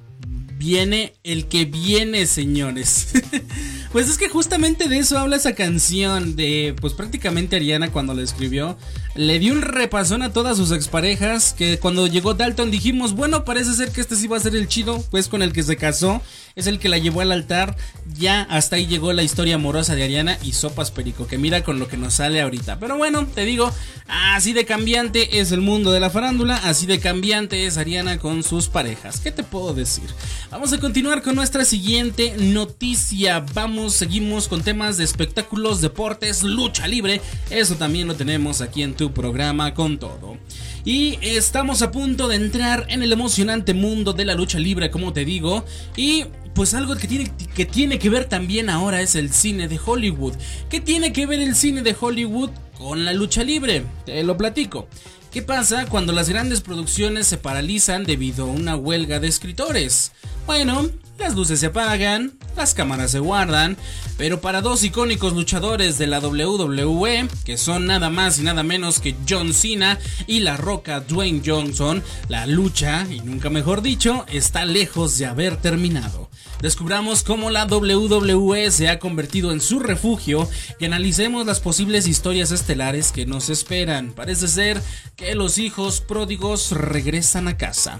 [0.61, 3.13] Viene el que viene, señores.
[3.91, 8.21] pues es que justamente de eso habla esa canción de, pues prácticamente Ariana cuando la
[8.21, 8.77] escribió,
[9.15, 13.73] le dio un repasón a todas sus exparejas, que cuando llegó Dalton dijimos, bueno, parece
[13.73, 16.21] ser que este sí va a ser el chido, pues con el que se casó,
[16.55, 17.75] es el que la llevó al altar,
[18.17, 21.79] ya hasta ahí llegó la historia amorosa de Ariana y Sopas Perico, que mira con
[21.79, 22.79] lo que nos sale ahorita.
[22.79, 23.71] Pero bueno, te digo,
[24.07, 28.43] así de cambiante es el mundo de la farándula, así de cambiante es Ariana con
[28.43, 29.19] sus parejas.
[29.19, 30.09] ¿Qué te puedo decir?
[30.49, 33.45] Vamos a continuar con nuestra siguiente noticia.
[33.53, 37.21] Vamos, seguimos con temas de espectáculos, deportes, lucha libre.
[37.49, 40.37] Eso también lo tenemos aquí en tu programa con todo.
[40.83, 45.13] Y estamos a punto de entrar en el emocionante mundo de la lucha libre, como
[45.13, 45.63] te digo.
[45.95, 49.79] Y pues algo que tiene, que tiene que ver también ahora es el cine de
[49.83, 50.33] Hollywood.
[50.69, 53.83] ¿Qué tiene que ver el cine de Hollywood con la lucha libre?
[54.05, 54.87] Te lo platico.
[55.31, 60.11] ¿Qué pasa cuando las grandes producciones se paralizan debido a una huelga de escritores?
[60.45, 63.77] Bueno, las luces se apagan, las cámaras se guardan,
[64.17, 68.99] pero para dos icónicos luchadores de la WWE, que son nada más y nada menos
[68.99, 74.65] que John Cena y la roca Dwayne Johnson, la lucha, y nunca mejor dicho, está
[74.65, 76.30] lejos de haber terminado
[76.61, 80.49] descubramos cómo la WWE se ha convertido en su refugio
[80.79, 84.13] y analicemos las posibles historias estelares que nos esperan.
[84.13, 84.81] Parece ser
[85.15, 87.99] que los hijos pródigos regresan a casa.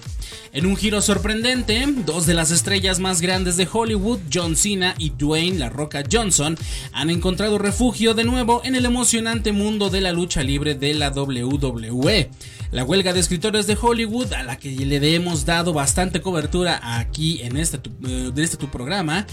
[0.54, 5.12] En un giro sorprendente, dos de las estrellas más grandes de Hollywood, John Cena y
[5.12, 6.58] Dwayne La Roca Johnson,
[6.92, 11.10] han encontrado refugio de nuevo en el emocionante mundo de la lucha libre de la
[11.10, 12.30] WWE.
[12.72, 17.42] La huelga de escritores de Hollywood, a la que le hemos dado bastante cobertura aquí
[17.42, 19.28] en este, eh, este tu programa,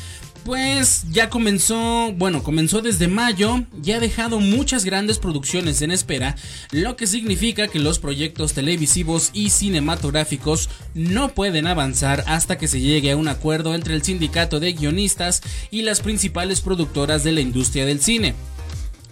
[0.45, 6.35] pues ya comenzó, bueno, comenzó desde mayo y ha dejado muchas grandes producciones en espera,
[6.73, 12.81] lo que significa que los proyectos televisivos y cinematográficos no pueden avanzar hasta que se
[12.81, 17.41] llegue a un acuerdo entre el sindicato de guionistas y las principales productoras de la
[17.41, 18.35] industria del cine.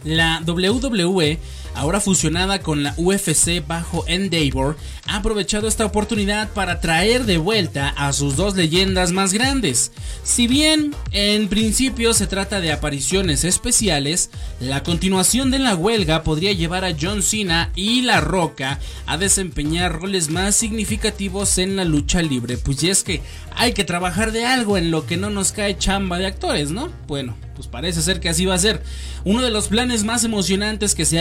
[0.05, 1.39] La WWE
[1.77, 7.91] ahora fusionada con la UFC bajo Endeavor, ha aprovechado esta oportunidad para traer de vuelta
[7.91, 9.93] a sus dos leyendas más grandes.
[10.22, 16.53] Si bien en principio se trata de apariciones especiales, la continuación de la huelga podría
[16.53, 22.22] llevar a John Cena y La Roca a desempeñar roles más significativos en la lucha
[22.22, 23.22] libre, pues es que
[23.55, 26.91] hay que trabajar de algo en lo que no nos cae chamba de actores, ¿no?
[27.07, 28.83] Bueno, pues parece ser que así va a ser.
[29.24, 31.18] Uno de los planes más emocionantes que se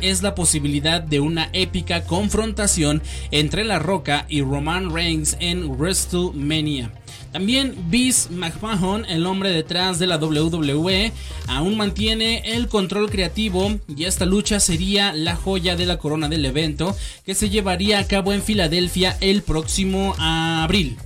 [0.00, 6.92] es la posibilidad de una épica confrontación entre La Roca y Roman Reigns en WrestleMania.
[7.32, 11.12] También Vince McMahon, el hombre detrás de la WWE,
[11.48, 16.46] aún mantiene el control creativo y esta lucha sería la joya de la corona del
[16.46, 20.96] evento que se llevaría a cabo en Filadelfia el próximo abril.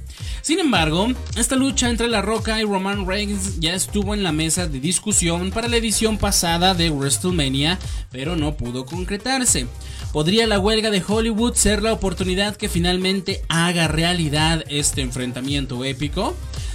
[0.51, 4.67] Sin embargo, esta lucha entre La Roca y Roman Reigns ya estuvo en la mesa
[4.67, 7.79] de discusión para la edición pasada de WrestleMania,
[8.11, 9.69] pero no pudo concretarse.
[10.13, 16.35] ¿Podría la huelga de Hollywood ser la oportunidad que finalmente haga realidad este enfrentamiento épico?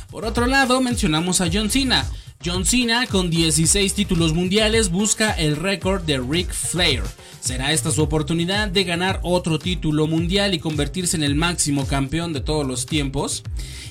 [0.09, 2.05] Por otro lado, mencionamos a John Cena.
[2.45, 7.01] John Cena, con 16 títulos mundiales, busca el récord de Ric Flair.
[7.39, 12.33] ¿Será esta su oportunidad de ganar otro título mundial y convertirse en el máximo campeón
[12.33, 13.43] de todos los tiempos?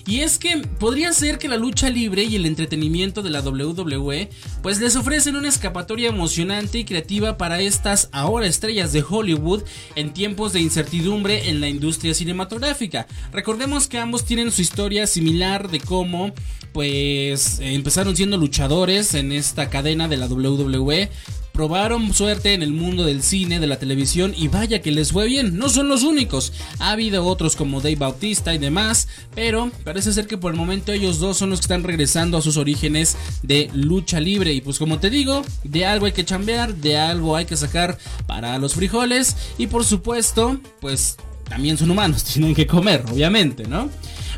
[0.06, 4.28] Y es que podría ser que la lucha libre y el entretenimiento de la WWE
[4.62, 9.62] pues les ofrecen una escapatoria emocionante y creativa para estas ahora estrellas de Hollywood
[9.96, 13.06] en tiempos de incertidumbre en la industria cinematográfica.
[13.32, 16.32] Recordemos que ambos tienen su historia similar de cómo
[16.74, 21.08] pues empezaron siendo luchadores en esta cadena de la WWE
[21.54, 25.26] probaron suerte en el mundo del cine, de la televisión y vaya que les fue
[25.26, 25.56] bien.
[25.56, 30.26] No son los únicos, ha habido otros como Dave Bautista y demás, pero parece ser
[30.26, 33.70] que por el momento ellos dos son los que están regresando a sus orígenes de
[33.72, 34.52] lucha libre.
[34.52, 37.96] Y pues como te digo, de algo hay que chambear, de algo hay que sacar
[38.26, 41.16] para los frijoles y por supuesto, pues
[41.48, 43.88] también son humanos, tienen que comer, obviamente, ¿no?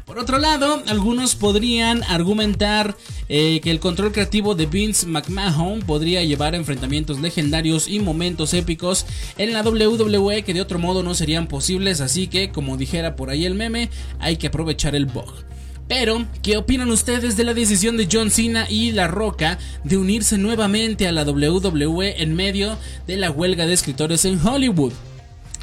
[0.06, 2.96] Por otro lado, algunos podrían argumentar
[3.28, 8.54] eh, que el control creativo de Vince McMahon podría llevar a enfrentamientos legendarios y momentos
[8.54, 9.04] épicos
[9.36, 13.30] en la WWE que de otro modo no serían posibles, así que como dijera por
[13.30, 13.90] ahí el meme,
[14.20, 15.34] hay que aprovechar el bug.
[15.88, 20.38] Pero, ¿qué opinan ustedes de la decisión de John Cena y La Roca de unirse
[20.38, 22.78] nuevamente a la WWE en medio
[23.08, 24.92] de la huelga de escritores en Hollywood?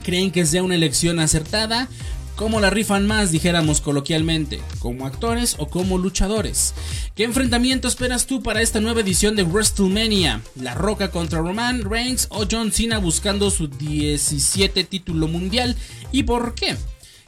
[0.04, 1.88] ¿Creen que sea una elección acertada?
[2.36, 4.60] ¿Cómo la rifan más, dijéramos coloquialmente?
[4.80, 6.74] ¿Como actores o como luchadores?
[7.16, 10.42] ¿Qué enfrentamiento esperas tú para esta nueva edición de WrestleMania?
[10.56, 15.76] ¿La Roca contra Roman Reigns o John Cena buscando su 17 título mundial?
[16.12, 16.76] ¿Y por qué?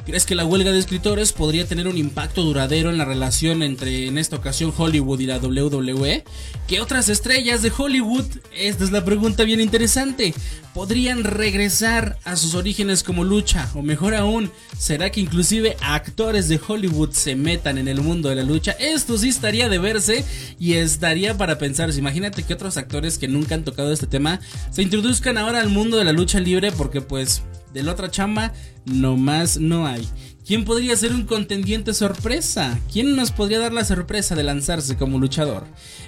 [0.07, 4.07] ¿Crees que la huelga de escritores podría tener un impacto duradero en la relación entre,
[4.07, 6.23] en esta ocasión, Hollywood y la WWE?
[6.67, 8.25] ¿Qué otras estrellas de Hollywood?
[8.55, 10.33] Esta es la pregunta bien interesante.
[10.75, 13.71] ¿Podrían regresar a sus orígenes como lucha?
[13.75, 18.35] O mejor aún, ¿será que inclusive actores de Hollywood se metan en el mundo de
[18.35, 18.73] la lucha?
[18.73, 20.25] Esto sí estaría de verse
[20.59, 21.97] y estaría para pensarse.
[21.97, 25.95] Imagínate que otros actores que nunca han tocado este tema se introduzcan ahora al mundo
[25.95, 27.41] de la lucha libre porque pues
[27.73, 28.51] de la otra chamba,
[28.83, 30.05] nomás no hay.
[30.45, 32.77] ¿Quién podría ser un contendiente sorpresa?
[32.91, 35.63] ¿Quién nos podría dar la sorpresa de lanzarse como luchador?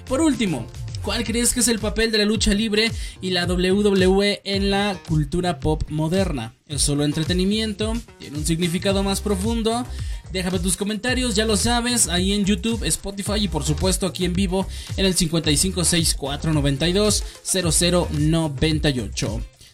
[0.06, 0.66] Por último,
[1.08, 2.92] ¿cuál crees que es el papel de la lucha libre
[3.22, 6.52] y la WWE en la cultura pop moderna?
[6.66, 7.94] ¿Es solo entretenimiento?
[8.18, 9.86] ¿Tiene un significado más profundo?
[10.32, 14.34] Déjame tus comentarios, ya lo sabes, ahí en YouTube, Spotify y por supuesto aquí en
[14.34, 14.66] vivo
[14.98, 15.14] en el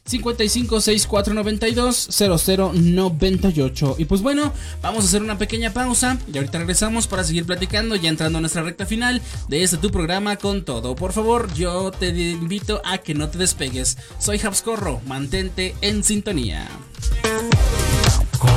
[0.05, 2.45] 556492 0098.
[2.45, 3.97] 5564920098.
[3.99, 4.53] Y pues bueno,
[4.83, 8.41] vamos a hacer una pequeña pausa y ahorita regresamos para seguir platicando, ya entrando a
[8.41, 10.95] nuestra recta final de este tu programa con todo.
[10.95, 13.99] Por favor, yo te invito a que no te despegues.
[14.19, 16.69] Soy Habscorro, mantente en sintonía.
[18.39, 18.53] Con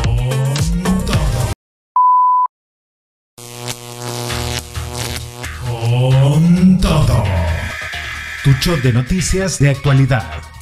[1.06, 1.54] todo.
[5.66, 7.24] Con todo.
[8.44, 10.57] Tu show de noticias de actualidad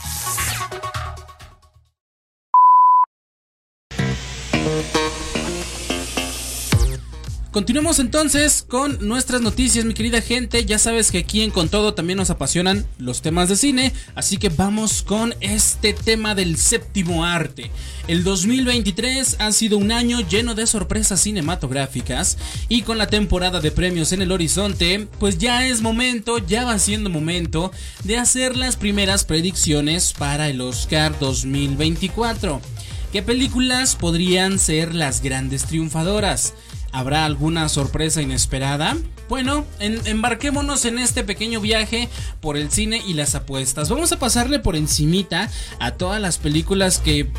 [7.55, 10.65] Continuemos entonces con nuestras noticias, mi querida gente.
[10.65, 14.35] Ya sabes que aquí en Con Todo también nos apasionan los temas de cine, así
[14.35, 17.71] que vamos con este tema del séptimo arte.
[18.09, 22.37] El 2023 ha sido un año lleno de sorpresas cinematográficas
[22.67, 26.77] y con la temporada de premios en el horizonte, pues ya es momento, ya va
[26.77, 27.71] siendo momento
[28.03, 32.59] de hacer las primeras predicciones para el Oscar 2024.
[33.13, 36.53] ¿Qué películas podrían ser las grandes triunfadoras?
[36.95, 38.95] ¿Habrá alguna sorpresa inesperada?
[39.27, 42.07] Bueno, embarquémonos en este pequeño viaje
[42.39, 43.89] por el cine y las apuestas.
[43.89, 45.49] Vamos a pasarle por encimita
[45.81, 47.29] a todas las películas que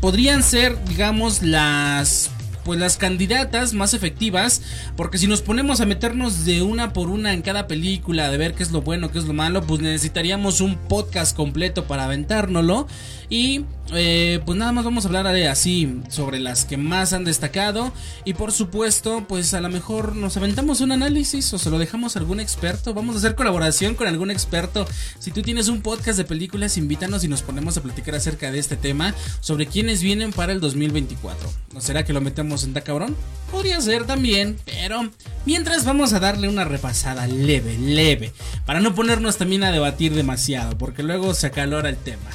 [0.00, 2.30] podrían ser, digamos, las
[2.64, 4.62] pues las candidatas más efectivas,
[4.96, 8.54] porque si nos ponemos a meternos de una por una en cada película, de ver
[8.54, 12.86] qué es lo bueno, qué es lo malo, pues necesitaríamos un podcast completo para aventárnoslo.
[13.32, 17.90] Y eh, pues nada más vamos a hablar así sobre las que más han destacado.
[18.26, 22.14] Y por supuesto, pues a lo mejor nos aventamos un análisis o se lo dejamos
[22.14, 22.92] a algún experto.
[22.92, 24.86] Vamos a hacer colaboración con algún experto.
[25.18, 28.58] Si tú tienes un podcast de películas, invítanos y nos ponemos a platicar acerca de
[28.58, 29.14] este tema.
[29.40, 31.50] Sobre quiénes vienen para el 2024.
[31.72, 33.16] ¿No será que lo metemos en Cabrón?
[33.50, 35.10] Podría ser también, pero
[35.44, 38.32] Mientras vamos a darle una repasada leve, leve,
[38.64, 42.30] para no ponernos también a debatir demasiado, porque luego se acalora el tema.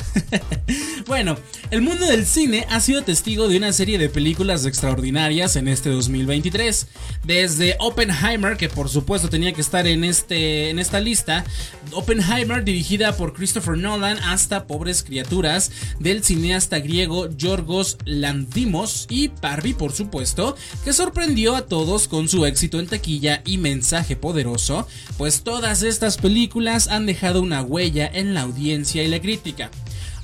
[1.07, 1.38] bueno,
[1.72, 5.89] el mundo del cine ha sido testigo de una serie de películas extraordinarias en este
[5.89, 6.88] 2023.
[7.24, 11.45] Desde Oppenheimer, que por supuesto tenía que estar en, este, en esta lista,
[11.93, 19.76] Oppenheimer dirigida por Christopher Nolan hasta Pobres Criaturas del cineasta griego Yorgos Lanthimos y Barbie
[19.76, 20.06] por supuesto,
[20.83, 22.87] que sorprendió a todos con su éxito en
[23.45, 24.87] y mensaje poderoso,
[25.17, 29.71] pues todas estas películas han dejado una huella en la audiencia y la crítica.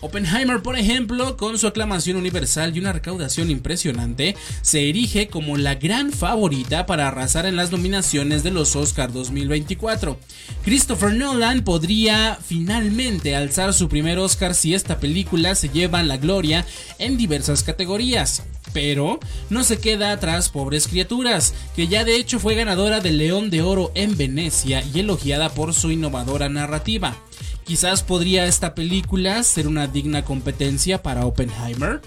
[0.03, 5.75] Oppenheimer, por ejemplo, con su aclamación universal y una recaudación impresionante, se erige como la
[5.75, 10.19] gran favorita para arrasar en las nominaciones de los Oscar 2024.
[10.65, 16.65] Christopher Nolan podría finalmente alzar su primer Oscar si esta película se lleva la gloria
[16.99, 18.43] en diversas categorías.
[18.73, 19.19] Pero
[19.49, 23.61] no se queda atrás Pobres Criaturas, que ya de hecho fue ganadora del León de
[23.61, 27.15] Oro en Venecia y elogiada por su innovadora narrativa.
[27.63, 32.01] Quizás podría esta película ser una digna competencia para Oppenheimer.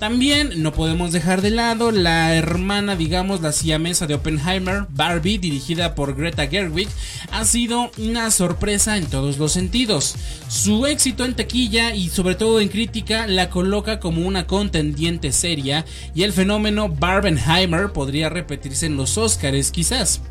[0.00, 5.94] También no podemos dejar de lado la hermana, digamos, la siamesa de Oppenheimer, Barbie, dirigida
[5.94, 6.88] por Greta Gerwig,
[7.30, 10.14] ha sido una sorpresa en todos los sentidos.
[10.48, 15.84] Su éxito en taquilla y sobre todo en crítica la coloca como una contendiente seria
[16.14, 20.22] y el fenómeno Barbenheimer podría repetirse en los Oscars quizás.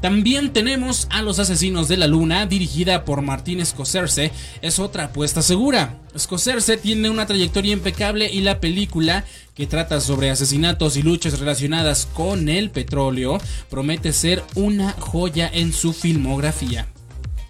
[0.00, 4.30] También tenemos a Los Asesinos de la Luna, dirigida por Martín Scorsese,
[4.62, 5.98] es otra apuesta segura.
[6.16, 9.24] Scorsese tiene una trayectoria impecable y la película,
[9.54, 13.38] que trata sobre asesinatos y luchas relacionadas con el petróleo,
[13.70, 16.86] promete ser una joya en su filmografía.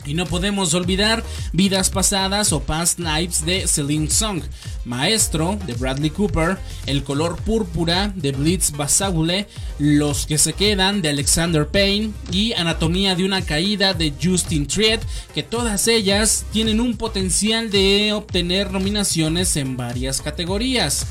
[0.08, 4.42] Y no podemos olvidar Vidas Pasadas o Past Lives de Celine Song,
[4.86, 6.56] Maestro de Bradley Cooper,
[6.86, 9.46] El color púrpura de Blitz Basagule,
[9.78, 15.02] Los que se quedan de Alexander Payne y Anatomía de una caída de Justin Triet,
[15.34, 21.06] que todas ellas tienen un potencial de obtener nominaciones en varias categorías.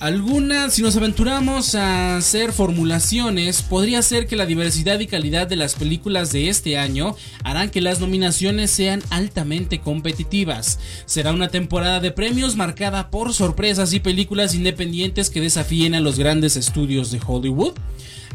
[0.00, 5.56] Algunas, si nos aventuramos a hacer formulaciones, podría ser que la diversidad y calidad de
[5.56, 10.78] las películas de este año harán que las nominaciones sean altamente competitivas.
[11.04, 16.16] Será una temporada de premios marcada por sorpresas y películas independientes que desafíen a los
[16.16, 17.74] grandes estudios de Hollywood.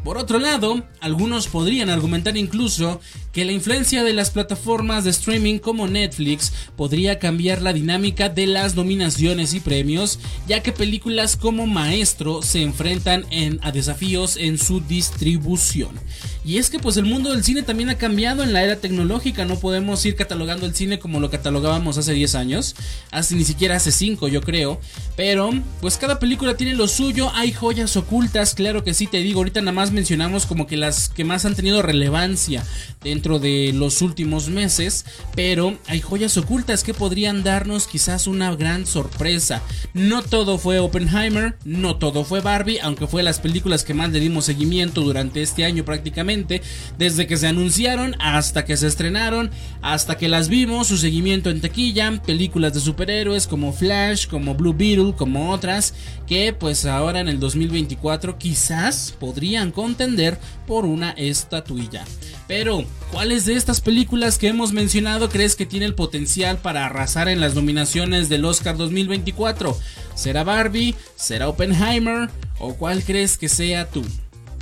[0.03, 2.99] Por otro lado, algunos podrían argumentar incluso
[3.33, 8.45] que la influencia de las plataformas de streaming como Netflix podría cambiar la dinámica de
[8.45, 13.25] las nominaciones y premios, ya que películas como Maestro se enfrentan
[13.61, 15.99] a desafíos en su distribución.
[16.45, 19.45] Y es que pues el mundo del cine también ha cambiado en la era tecnológica,
[19.45, 22.75] no podemos ir catalogando el cine como lo catalogábamos hace 10 años,
[23.11, 24.79] hace ni siquiera hace 5 yo creo,
[25.15, 29.39] pero pues cada película tiene lo suyo, hay joyas ocultas, claro que sí te digo,
[29.39, 32.63] ahorita nada más mencionamos como que las que más han tenido relevancia
[33.03, 35.05] dentro de los últimos meses,
[35.36, 39.61] pero hay joyas ocultas que podrían darnos quizás una gran sorpresa.
[39.93, 44.19] No todo fue Oppenheimer, no todo fue Barbie, aunque fue las películas que más le
[44.19, 46.61] dimos seguimiento durante este año prácticamente,
[46.97, 51.61] desde que se anunciaron hasta que se estrenaron, hasta que las vimos, su seguimiento en
[51.61, 55.93] taquilla, películas de superhéroes como Flash, como Blue Beetle, como otras,
[56.27, 62.05] que pues ahora en el 2024 quizás podrían contender por una estatuilla.
[62.47, 67.28] Pero, ¿cuáles de estas películas que hemos mencionado crees que tiene el potencial para arrasar
[67.28, 69.78] en las nominaciones del Oscar 2024?
[70.15, 70.95] ¿Será Barbie?
[71.15, 72.30] ¿Será Oppenheimer?
[72.59, 74.03] ¿O cuál crees que sea tú?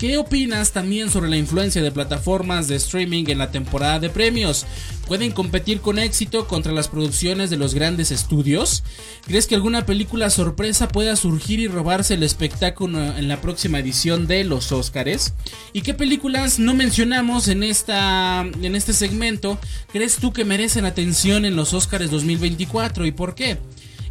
[0.02, 4.66] ¿Qué opinas también sobre la influencia de plataformas de streaming en la temporada de premios?
[5.06, 8.84] ¿Pueden competir con éxito contra las producciones de los grandes estudios?
[9.28, 14.26] ¿Crees que alguna película sorpresa pueda surgir y robarse el espectáculo en la próxima edición
[14.26, 15.36] de los Oscars?
[15.72, 19.60] ¿Y qué películas no mencionamos en, esta, en este segmento
[19.93, 23.60] crees tú que merecen atención en los Oscars 2024 y por qué?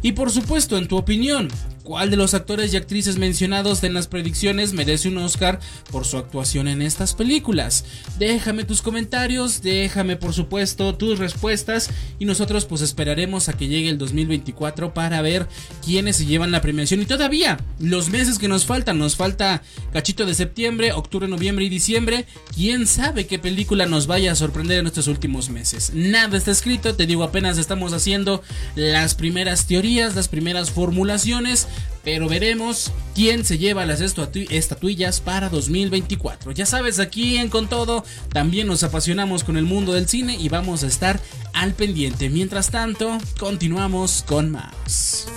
[0.01, 1.49] Y por supuesto, en tu opinión,
[1.83, 5.59] ¿cuál de los actores y actrices mencionados en las predicciones merece un Oscar
[5.91, 7.85] por su actuación en estas películas?
[8.17, 13.89] Déjame tus comentarios, déjame por supuesto tus respuestas y nosotros pues esperaremos a que llegue
[13.89, 15.47] el 2024 para ver
[15.85, 19.61] quiénes se llevan la premiación y todavía los meses que nos faltan, nos falta
[19.93, 22.25] cachito de septiembre, octubre, noviembre y diciembre,
[22.55, 25.91] quién sabe qué película nos vaya a sorprender en estos últimos meses.
[25.93, 28.41] Nada está escrito, te digo apenas estamos haciendo
[28.75, 31.67] las primeras teorías las primeras formulaciones,
[32.03, 36.51] pero veremos quién se lleva las estatuillas para 2024.
[36.51, 40.49] Ya sabes, aquí en Con Todo también nos apasionamos con el mundo del cine y
[40.49, 41.19] vamos a estar
[41.53, 42.29] al pendiente.
[42.29, 45.27] Mientras tanto, continuamos con más.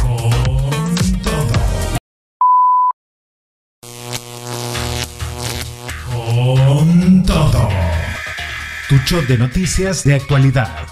[0.00, 1.22] Con
[7.22, 7.68] todo.
[8.92, 10.91] tu shot de noticias de actualidad.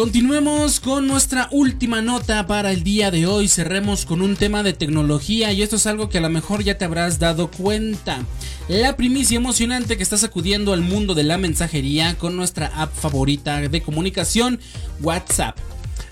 [0.00, 3.48] Continuemos con nuestra última nota para el día de hoy.
[3.48, 6.78] Cerremos con un tema de tecnología y esto es algo que a lo mejor ya
[6.78, 8.24] te habrás dado cuenta.
[8.66, 13.60] La primicia emocionante que está sacudiendo al mundo de la mensajería con nuestra app favorita
[13.60, 14.58] de comunicación,
[15.02, 15.58] WhatsApp.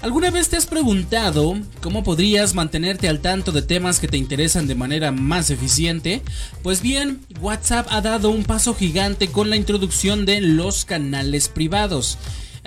[0.02, 4.66] ¿Alguna vez te has preguntado cómo podrías mantenerte al tanto de temas que te interesan
[4.66, 6.20] de manera más eficiente?
[6.62, 12.18] Pues bien, WhatsApp ha dado un paso gigante con la introducción de los canales privados.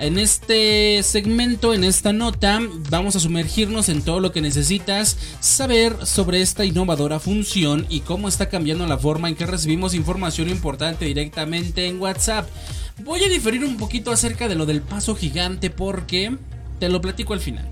[0.02, 5.94] En este segmento, en esta nota, vamos a sumergirnos en todo lo que necesitas saber
[6.06, 11.04] sobre esta innovadora función y cómo está cambiando la forma en que recibimos información importante
[11.04, 12.48] directamente en WhatsApp.
[13.04, 16.36] Voy a diferir un poquito acerca de lo del paso gigante porque
[16.80, 17.68] te lo platico al final.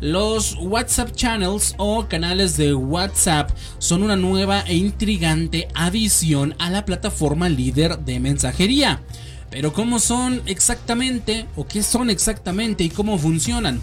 [0.00, 6.86] Los WhatsApp Channels o canales de WhatsApp son una nueva e intrigante adición a la
[6.86, 9.02] plataforma líder de mensajería.
[9.50, 13.80] Pero ¿cómo son exactamente o qué son exactamente y cómo funcionan?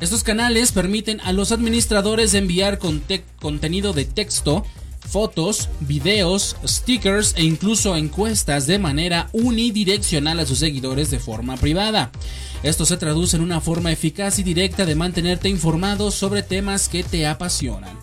[0.00, 4.64] Estos canales permiten a los administradores enviar contenido de texto,
[5.00, 12.12] fotos, videos, stickers e incluso encuestas de manera unidireccional a sus seguidores de forma privada.
[12.62, 17.02] Esto se traduce en una forma eficaz y directa de mantenerte informado sobre temas que
[17.02, 17.97] te apasionan.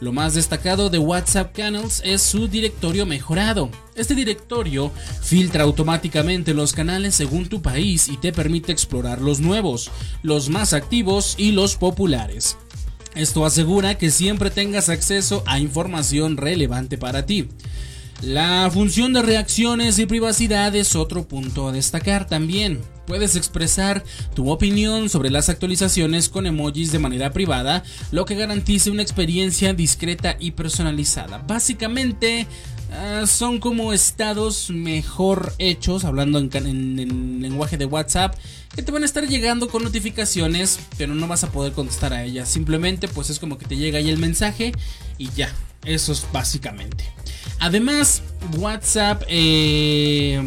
[0.00, 3.68] Lo más destacado de WhatsApp Canals es su directorio mejorado.
[3.96, 4.92] Este directorio
[5.22, 9.90] filtra automáticamente los canales según tu país y te permite explorar los nuevos,
[10.22, 12.56] los más activos y los populares.
[13.16, 17.48] Esto asegura que siempre tengas acceso a información relevante para ti.
[18.22, 22.80] La función de reacciones y privacidad es otro punto a destacar también.
[23.06, 24.02] Puedes expresar
[24.34, 29.72] tu opinión sobre las actualizaciones con emojis de manera privada, lo que garantice una experiencia
[29.72, 31.38] discreta y personalizada.
[31.46, 32.48] Básicamente,
[32.92, 38.34] ah, son como estados mejor hechos, hablando en, en, lenguaje de WhatsApp,
[38.74, 42.24] que te van a estar llegando con notificaciones, pero no vas a poder contestar a
[42.24, 42.48] ellas.
[42.48, 44.72] Simplemente, pues es como que te llega ahí el mensaje
[45.18, 45.54] y ya.
[45.84, 47.04] Eso es básicamente.
[47.60, 48.22] Además,
[48.56, 50.40] WhatsApp eh,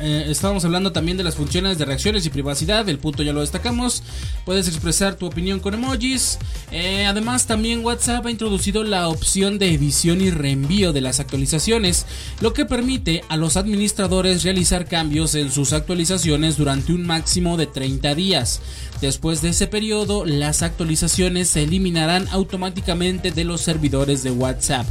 [0.00, 2.88] eh, estábamos hablando también de las funciones de reacciones y privacidad.
[2.88, 4.02] El punto ya lo destacamos.
[4.44, 6.38] Puedes expresar tu opinión con emojis.
[6.70, 12.06] Eh, además, también WhatsApp ha introducido la opción de edición y reenvío de las actualizaciones,
[12.40, 17.66] lo que permite a los administradores realizar cambios en sus actualizaciones durante un máximo de
[17.66, 18.60] 30 días.
[19.00, 24.86] Después de ese periodo, las actualizaciones se eliminarán automáticamente de los servidores de WhatsApp.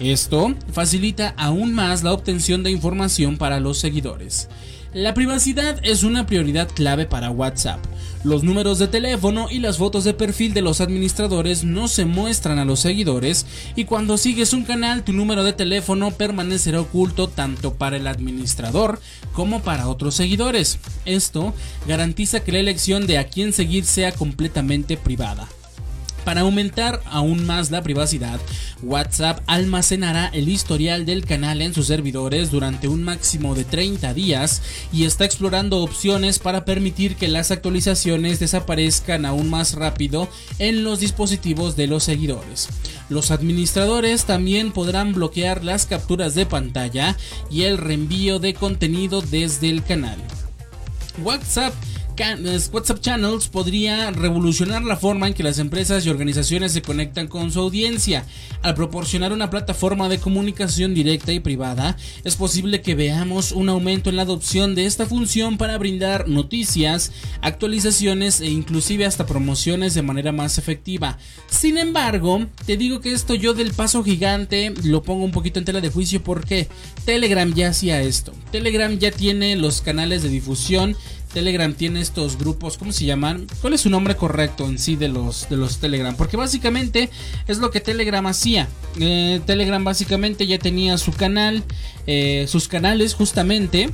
[0.00, 4.48] Esto facilita aún más la obtención de información para los seguidores.
[4.94, 7.84] La privacidad es una prioridad clave para WhatsApp.
[8.24, 12.58] Los números de teléfono y las fotos de perfil de los administradores no se muestran
[12.58, 13.44] a los seguidores
[13.76, 19.00] y cuando sigues un canal tu número de teléfono permanecerá oculto tanto para el administrador
[19.34, 20.78] como para otros seguidores.
[21.04, 21.54] Esto
[21.86, 25.46] garantiza que la elección de a quién seguir sea completamente privada.
[26.24, 28.40] Para aumentar aún más la privacidad,
[28.82, 34.62] WhatsApp almacenará el historial del canal en sus servidores durante un máximo de 30 días
[34.92, 41.00] y está explorando opciones para permitir que las actualizaciones desaparezcan aún más rápido en los
[41.00, 42.68] dispositivos de los seguidores.
[43.08, 47.16] Los administradores también podrán bloquear las capturas de pantalla
[47.50, 50.18] y el reenvío de contenido desde el canal.
[51.22, 51.74] WhatsApp
[52.20, 57.50] WhatsApp Channels podría revolucionar la forma en que las empresas y organizaciones se conectan con
[57.50, 58.26] su audiencia.
[58.60, 64.10] Al proporcionar una plataforma de comunicación directa y privada, es posible que veamos un aumento
[64.10, 67.10] en la adopción de esta función para brindar noticias,
[67.40, 71.16] actualizaciones e inclusive hasta promociones de manera más efectiva.
[71.48, 75.64] Sin embargo, te digo que esto yo del paso gigante lo pongo un poquito en
[75.64, 76.68] tela de juicio porque
[77.06, 78.34] Telegram ya hacía esto.
[78.52, 80.96] Telegram ya tiene los canales de difusión
[81.32, 83.46] Telegram tiene estos grupos, ¿cómo se llaman?
[83.60, 86.14] ¿Cuál es su nombre correcto en sí de los, de los Telegram?
[86.16, 87.10] Porque básicamente
[87.46, 88.68] es lo que Telegram hacía.
[88.98, 91.62] Eh, Telegram básicamente ya tenía su canal,
[92.06, 93.90] eh, sus canales justamente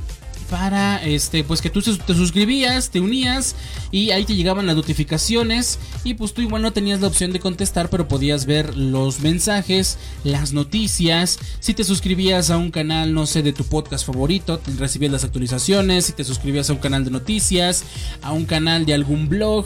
[0.49, 3.55] para este pues que tú te suscribías, te unías
[3.91, 7.39] y ahí te llegaban las notificaciones y pues tú igual no tenías la opción de
[7.39, 13.25] contestar, pero podías ver los mensajes, las noticias, si te suscribías a un canal, no
[13.25, 17.11] sé, de tu podcast favorito, recibías las actualizaciones, si te suscribías a un canal de
[17.11, 17.83] noticias,
[18.21, 19.65] a un canal de algún blog,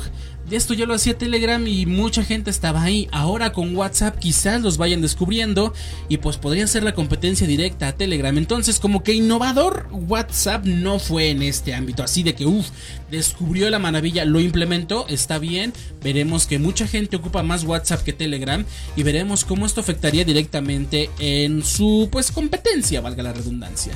[0.52, 3.08] esto ya lo hacía Telegram y mucha gente estaba ahí.
[3.12, 5.74] Ahora con WhatsApp quizás los vayan descubriendo
[6.10, 8.38] y pues podría ser la competencia directa a Telegram.
[8.38, 12.04] Entonces como que innovador WhatsApp no fue en este ámbito.
[12.04, 12.70] Así de que uff,
[13.10, 15.74] descubrió la maravilla, lo implementó, está bien.
[16.04, 21.10] Veremos que mucha gente ocupa más WhatsApp que Telegram y veremos cómo esto afectaría directamente
[21.20, 23.94] en su pues competencia, valga la redundancia.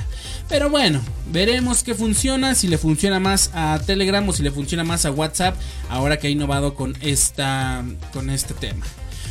[0.48, 1.00] Pero bueno,
[1.32, 5.10] veremos qué funciona, si le funciona más a Telegram o si le funciona más a
[5.10, 5.56] WhatsApp
[5.88, 8.86] ahora que ha innovado con esta con este tema.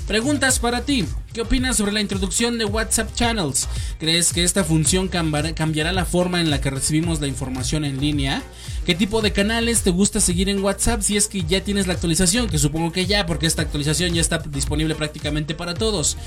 [0.08, 1.06] Preguntas para ti.
[1.36, 3.68] ¿Qué opinas sobre la introducción de WhatsApp Channels?
[4.00, 8.42] ¿Crees que esta función cambiará la forma en la que recibimos la información en línea?
[8.86, 11.94] ¿Qué tipo de canales te gusta seguir en WhatsApp si es que ya tienes la
[11.94, 12.48] actualización?
[12.48, 16.18] Que supongo que ya, porque esta actualización ya está disponible prácticamente para todos.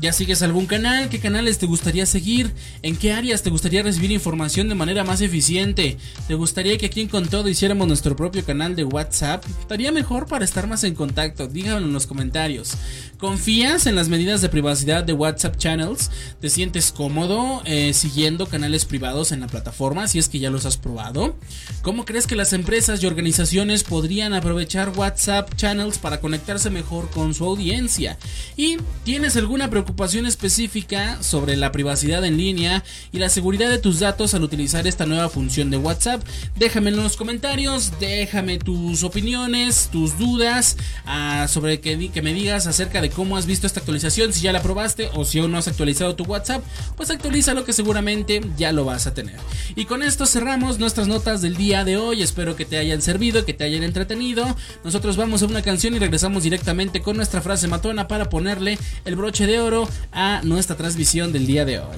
[0.00, 1.08] ¿Ya sigues algún canal?
[1.08, 2.52] ¿Qué canales te gustaría seguir?
[2.82, 5.96] ¿En qué áreas te gustaría recibir información de manera más eficiente?
[6.26, 9.44] ¿Te gustaría que aquí en Con Todo hiciéramos nuestro propio canal de WhatsApp?
[9.60, 11.46] Estaría mejor para estar más en contacto.
[11.46, 12.72] Díganlo en los comentarios.
[13.16, 16.10] ¿Confías en las medidas de privacidad de WhatsApp Channels?
[16.40, 20.66] ¿Te sientes cómodo eh, siguiendo canales privados en la plataforma si es que ya los
[20.66, 21.36] has probado?
[21.82, 27.34] ¿Cómo crees que las empresas y organizaciones podrían aprovechar WhatsApp Channels para conectarse mejor con
[27.34, 28.18] su audiencia?
[28.56, 32.82] ¿Y tienes alguna preocupación específica sobre la privacidad en línea
[33.12, 36.20] y la seguridad de tus datos al utilizar esta nueva función de WhatsApp?
[36.56, 43.00] Déjame en los comentarios, déjame tus opiniones, tus dudas ah, sobre que, me digas acerca
[43.00, 46.24] de cómo has visto esta actualización, la probaste o si aún no has actualizado tu
[46.24, 46.62] WhatsApp,
[46.96, 49.36] pues actualízalo que seguramente ya lo vas a tener.
[49.76, 52.22] Y con esto cerramos nuestras notas del día de hoy.
[52.22, 54.56] Espero que te hayan servido, que te hayan entretenido.
[54.84, 59.16] Nosotros vamos a una canción y regresamos directamente con nuestra frase matona para ponerle el
[59.16, 61.96] broche de oro a nuestra transmisión del día de hoy.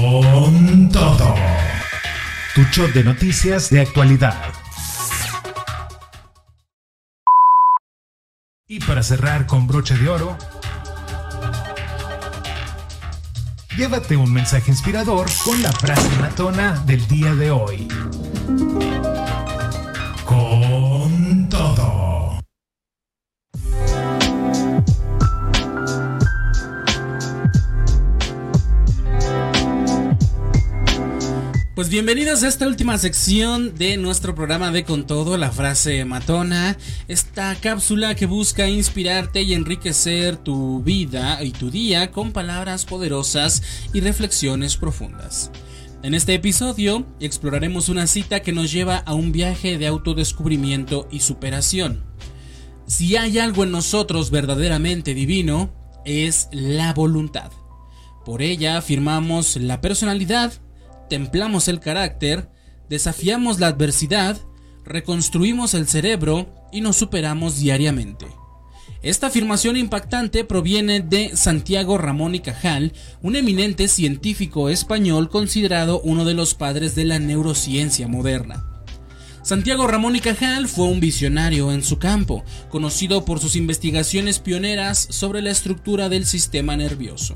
[0.00, 1.34] Con todo.
[2.54, 4.67] Tu shot de noticias de actualidad.
[8.70, 10.36] Y para cerrar con broche de oro,
[13.78, 17.88] llévate un mensaje inspirador con la frase matona del día de hoy.
[31.78, 36.76] Pues bienvenidos a esta última sección de nuestro programa de Con Todo, la frase matona,
[37.06, 43.62] esta cápsula que busca inspirarte y enriquecer tu vida y tu día con palabras poderosas
[43.92, 45.52] y reflexiones profundas.
[46.02, 51.20] En este episodio exploraremos una cita que nos lleva a un viaje de autodescubrimiento y
[51.20, 52.02] superación.
[52.88, 55.72] Si hay algo en nosotros verdaderamente divino,
[56.04, 57.52] es la voluntad.
[58.24, 60.54] Por ella afirmamos la personalidad,
[61.08, 62.48] templamos el carácter,
[62.88, 64.38] desafiamos la adversidad,
[64.84, 68.26] reconstruimos el cerebro y nos superamos diariamente.
[69.02, 72.92] Esta afirmación impactante proviene de Santiago Ramón y Cajal,
[73.22, 78.77] un eminente científico español considerado uno de los padres de la neurociencia moderna.
[79.48, 85.08] Santiago Ramón y Cajal fue un visionario en su campo, conocido por sus investigaciones pioneras
[85.08, 87.34] sobre la estructura del sistema nervioso.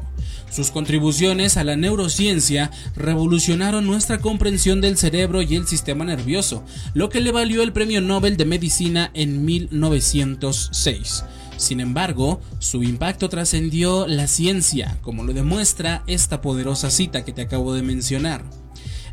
[0.51, 7.09] Sus contribuciones a la neurociencia revolucionaron nuestra comprensión del cerebro y el sistema nervioso, lo
[7.09, 11.25] que le valió el Premio Nobel de Medicina en 1906.
[11.57, 17.41] Sin embargo, su impacto trascendió la ciencia, como lo demuestra esta poderosa cita que te
[17.41, 18.62] acabo de mencionar.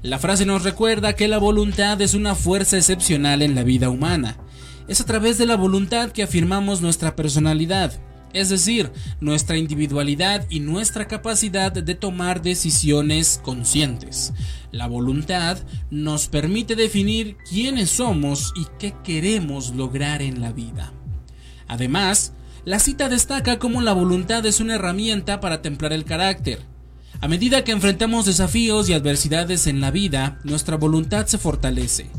[0.01, 4.37] La frase nos recuerda que la voluntad es una fuerza excepcional en la vida humana.
[4.87, 7.99] Es a través de la voluntad que afirmamos nuestra personalidad,
[8.31, 14.31] es decir, nuestra individualidad y nuestra capacidad de tomar decisiones conscientes.
[14.71, 15.57] La voluntad
[15.91, 20.93] nos permite definir quiénes somos y qué queremos lograr en la vida.
[21.67, 22.31] Además,
[22.63, 26.59] la cita destaca cómo la voluntad es una herramienta para templar el carácter.
[27.21, 32.09] A medida que enfrentamos desafíos y adversidades en la vida, nuestra voluntad se fortalece.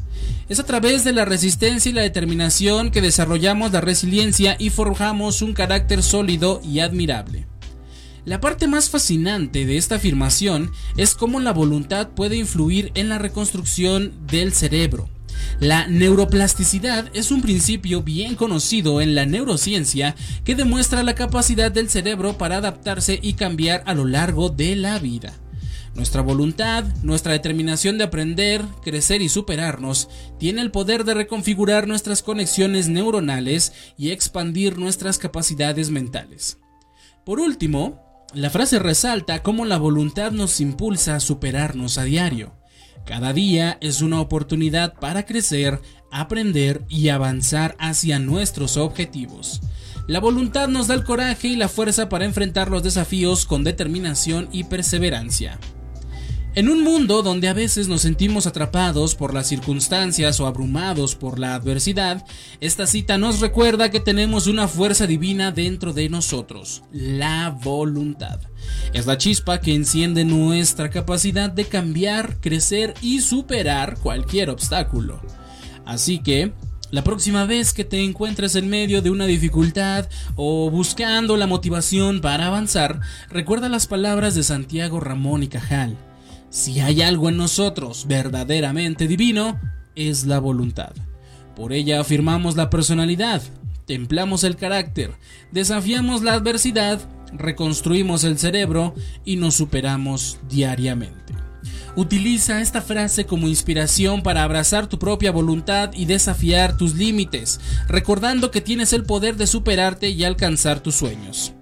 [0.51, 5.41] Es a través de la resistencia y la determinación que desarrollamos la resiliencia y forjamos
[5.41, 7.47] un carácter sólido y admirable.
[8.27, 13.19] La parte más fascinante de esta afirmación es cómo la voluntad puede influir en la
[13.19, 15.09] reconstrucción del cerebro.
[15.61, 20.15] La neuroplasticidad es un principio bien conocido en la neurociencia
[20.45, 24.99] que demuestra la capacidad del cerebro para adaptarse y cambiar a lo largo de la
[24.99, 25.35] vida.
[25.95, 32.23] Nuestra voluntad, nuestra determinación de aprender, crecer y superarnos, tiene el poder de reconfigurar nuestras
[32.23, 36.59] conexiones neuronales y expandir nuestras capacidades mentales.
[37.27, 38.01] Por último,
[38.33, 42.60] La frase resalta cómo la voluntad nos impulsa a superarnos a diario.
[43.05, 45.81] Cada día es una oportunidad para crecer,
[46.11, 49.61] aprender y avanzar hacia nuestros objetivos.
[50.07, 54.49] La voluntad nos da el coraje y la fuerza para enfrentar los desafíos con determinación
[54.53, 55.59] y perseverancia.
[56.57, 61.39] En un mundo donde a veces nos sentimos atrapados por las circunstancias o abrumados por
[61.39, 62.25] la adversidad,
[62.61, 68.41] esta cita nos recuerda que tenemos una fuerza divina dentro de nosotros, la voluntad.
[68.93, 75.21] Es la chispa que enciende nuestra capacidad de cambiar, crecer y superar cualquier obstáculo.
[75.85, 76.53] Así que,
[76.91, 82.21] la próxima vez que te encuentres en medio de una dificultad o buscando la motivación
[82.21, 85.97] para avanzar, recuerda las palabras de Santiago Ramón y Cajal.
[86.49, 89.61] Si hay algo en nosotros verdaderamente divino,
[89.95, 90.93] es la voluntad.
[91.55, 93.41] Por ella afirmamos la personalidad,
[93.87, 95.13] templamos el carácter,
[95.53, 97.01] desafiamos la adversidad,
[97.33, 101.35] reconstruimos el cerebro y nos superamos diariamente.
[101.97, 108.51] Utiliza esta frase como inspiración para abrazar tu propia voluntad y desafiar tus límites, recordando
[108.51, 111.53] que tienes el poder de superarte y alcanzar tus sueños.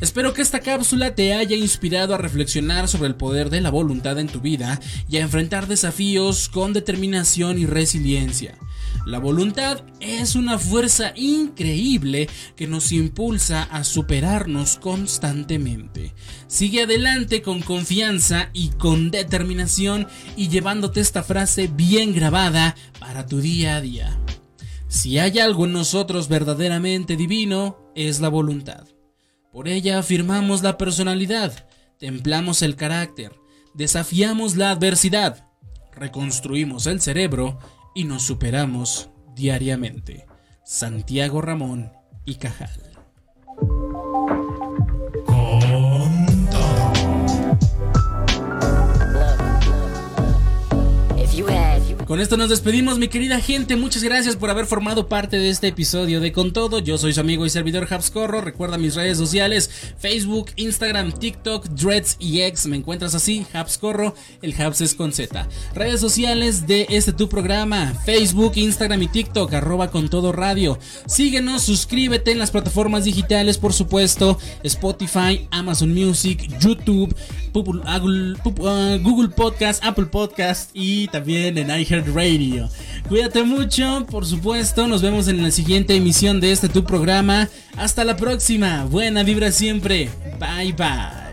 [0.00, 4.18] Espero que esta cápsula te haya inspirado a reflexionar sobre el poder de la voluntad
[4.18, 8.54] en tu vida y a enfrentar desafíos con determinación y resiliencia.
[9.06, 16.14] La voluntad es una fuerza increíble que nos impulsa a superarnos constantemente.
[16.48, 23.40] Sigue adelante con confianza y con determinación y llevándote esta frase bien grabada para tu
[23.40, 24.18] día a día.
[24.88, 28.86] Si hay algo en nosotros verdaderamente divino, es la voluntad.
[29.50, 31.66] Por ella afirmamos la personalidad,
[31.98, 33.32] templamos el carácter,
[33.72, 35.48] desafiamos la adversidad,
[35.92, 37.58] reconstruimos el cerebro
[38.00, 40.24] y nos superamos diariamente.
[40.64, 41.92] Santiago Ramón
[42.24, 42.89] y Cajal.
[52.10, 53.76] Con esto nos despedimos, mi querida gente.
[53.76, 56.80] Muchas gracias por haber formado parte de este episodio de Con Todo.
[56.80, 58.40] Yo soy su amigo y servidor Habscorro.
[58.40, 62.66] Recuerda mis redes sociales: Facebook, Instagram, TikTok, Dreads y X.
[62.66, 64.16] Me encuentras así, Habscorro.
[64.42, 65.48] El Habs es con Z.
[65.72, 70.80] Redes sociales de este tu programa: Facebook, Instagram y TikTok, arroba con todo radio.
[71.06, 77.14] Síguenos, suscríbete en las plataformas digitales, por supuesto: Spotify, Amazon Music, YouTube,
[77.52, 82.68] uh, Google Podcast, Apple Podcast y también en iHeart Radio.
[83.08, 84.86] Cuídate mucho, por supuesto.
[84.86, 87.48] Nos vemos en la siguiente emisión de este tu programa.
[87.76, 88.84] Hasta la próxima.
[88.84, 90.10] Buena vibra siempre.
[90.38, 91.30] Bye bye.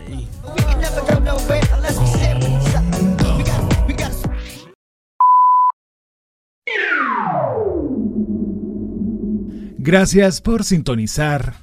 [9.78, 11.54] Gracias por sintonizar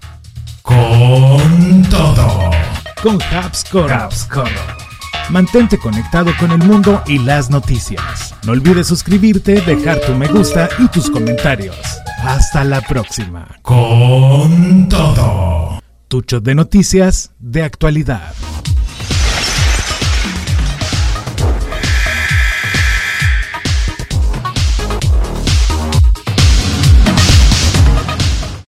[0.64, 2.65] con todo.
[3.06, 4.50] Con Habscore.
[5.30, 8.34] Mantente conectado con el mundo y las noticias.
[8.48, 11.78] No olvides suscribirte, dejar tu me gusta y tus comentarios.
[12.24, 13.48] Hasta la próxima.
[13.62, 15.84] Con todo.
[16.08, 18.34] Tucho de noticias de actualidad.